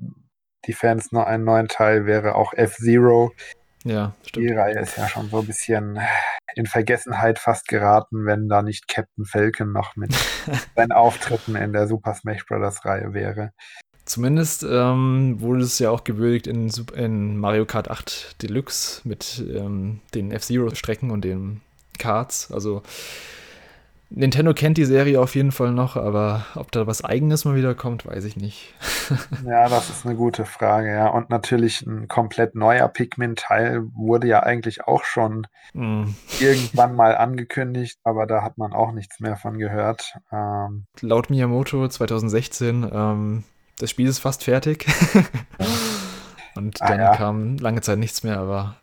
[0.66, 3.32] die Fans noch einen neuen Teil, wäre auch F-Zero.
[3.84, 4.50] Ja, stimmt.
[4.50, 6.00] Die Reihe ist ja schon so ein bisschen
[6.56, 10.14] in Vergessenheit fast geraten, wenn da nicht Captain Falcon noch mit
[10.76, 12.86] seinen Auftritten in der Super Smash Bros.
[12.86, 13.52] Reihe wäre.
[14.06, 20.02] Zumindest ähm, wurde es ja auch gewürdigt in, in, Mario Kart 8 Deluxe mit ähm,
[20.14, 21.62] den F-Zero-Strecken und den
[21.98, 22.52] Karts.
[22.52, 22.84] Also
[24.16, 27.74] Nintendo kennt die Serie auf jeden Fall noch, aber ob da was Eigenes mal wieder
[27.74, 28.72] kommt, weiß ich nicht.
[29.46, 31.08] ja, das ist eine gute Frage, ja.
[31.08, 36.04] Und natürlich ein komplett neuer Pikmin-Teil wurde ja eigentlich auch schon mm.
[36.40, 40.14] irgendwann mal angekündigt, aber da hat man auch nichts mehr von gehört.
[40.32, 43.44] Ähm, Laut Miyamoto 2016, ähm,
[43.80, 44.86] das Spiel ist fast fertig.
[46.56, 47.16] Und ah, dann ja.
[47.16, 48.76] kam lange Zeit nichts mehr, aber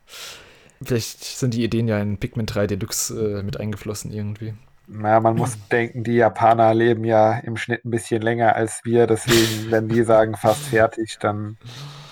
[0.81, 4.55] vielleicht sind die Ideen ja in Pikmin 3 Deluxe äh, mit eingeflossen irgendwie.
[4.93, 9.07] Naja, man muss denken, die Japaner leben ja im Schnitt ein bisschen länger als wir.
[9.07, 11.57] Deswegen, wenn die sagen fast fertig, dann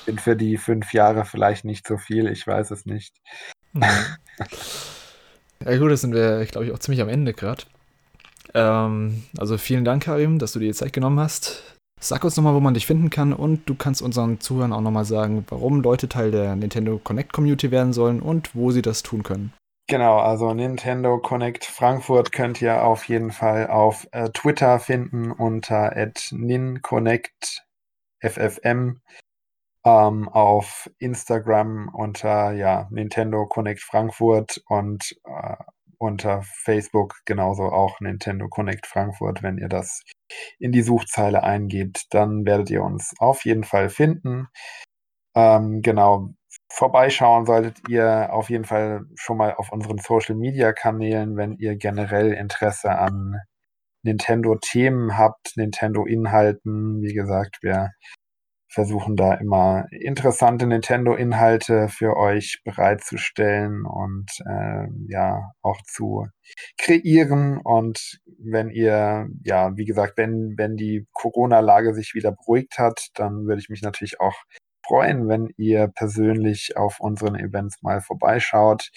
[0.05, 2.27] sind für die fünf Jahre vielleicht nicht so viel.
[2.27, 3.15] Ich weiß es nicht.
[5.65, 7.63] Ja, gut, das sind wir, glaube ich, auch ziemlich am Ende gerade.
[8.53, 11.75] Ähm, also vielen Dank, Karim, dass du dir die Zeit genommen hast.
[11.99, 15.03] Sag uns nochmal, wo man dich finden kann und du kannst unseren Zuhörern auch nochmal
[15.03, 19.21] sagen, warum Leute Teil der Nintendo Connect Community werden sollen und wo sie das tun
[19.23, 19.51] können.
[19.89, 25.95] Genau, also Nintendo Connect Frankfurt könnt ihr auf jeden Fall auf äh, Twitter finden unter
[26.31, 29.01] ninconnectffm,
[29.83, 35.55] ähm, auf Instagram unter ja, Nintendo Connect Frankfurt und äh,
[35.97, 39.41] unter Facebook genauso auch Nintendo Connect Frankfurt.
[39.41, 40.03] Wenn ihr das
[40.59, 44.49] in die Suchzeile eingebt, dann werdet ihr uns auf jeden Fall finden.
[45.35, 46.35] Ähm, genau,
[46.71, 51.75] vorbeischauen solltet ihr auf jeden Fall schon mal auf unseren Social Media Kanälen, wenn ihr
[51.75, 53.35] generell Interesse an
[54.03, 57.01] Nintendo-Themen habt, Nintendo-Inhalten.
[57.01, 57.91] Wie gesagt, wir
[58.71, 66.27] versuchen da immer interessante Nintendo-Inhalte für euch bereitzustellen und äh, ja auch zu
[66.77, 67.59] kreieren.
[67.63, 73.47] Und wenn ihr, ja, wie gesagt, wenn, wenn die Corona-Lage sich wieder beruhigt hat, dann
[73.47, 74.35] würde ich mich natürlich auch
[74.89, 78.89] freuen, wenn ihr persönlich auf unseren Events mal vorbeischaut.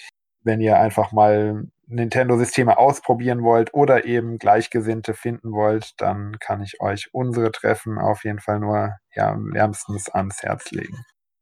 [0.43, 6.81] Wenn ihr einfach mal Nintendo-Systeme ausprobieren wollt oder eben Gleichgesinnte finden wollt, dann kann ich
[6.81, 10.97] euch unsere Treffen auf jeden Fall nur ja, wärmstens ans Herz legen.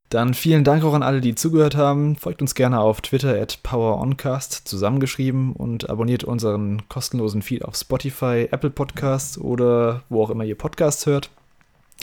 [0.09, 2.17] Dann vielen Dank auch an alle, die zugehört haben.
[2.17, 8.49] Folgt uns gerne auf Twitter at PowerOncast zusammengeschrieben und abonniert unseren kostenlosen Feed auf Spotify,
[8.51, 11.29] Apple Podcasts oder wo auch immer ihr Podcasts hört.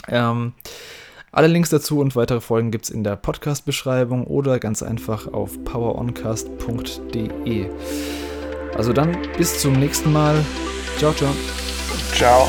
[0.07, 0.53] Ähm,
[1.31, 5.63] alle Links dazu und weitere Folgen gibt es in der Podcast-Beschreibung oder ganz einfach auf
[5.63, 7.69] poweroncast.de.
[8.75, 10.43] Also dann bis zum nächsten Mal.
[10.97, 11.31] Ciao, ciao.
[12.13, 12.47] Ciao.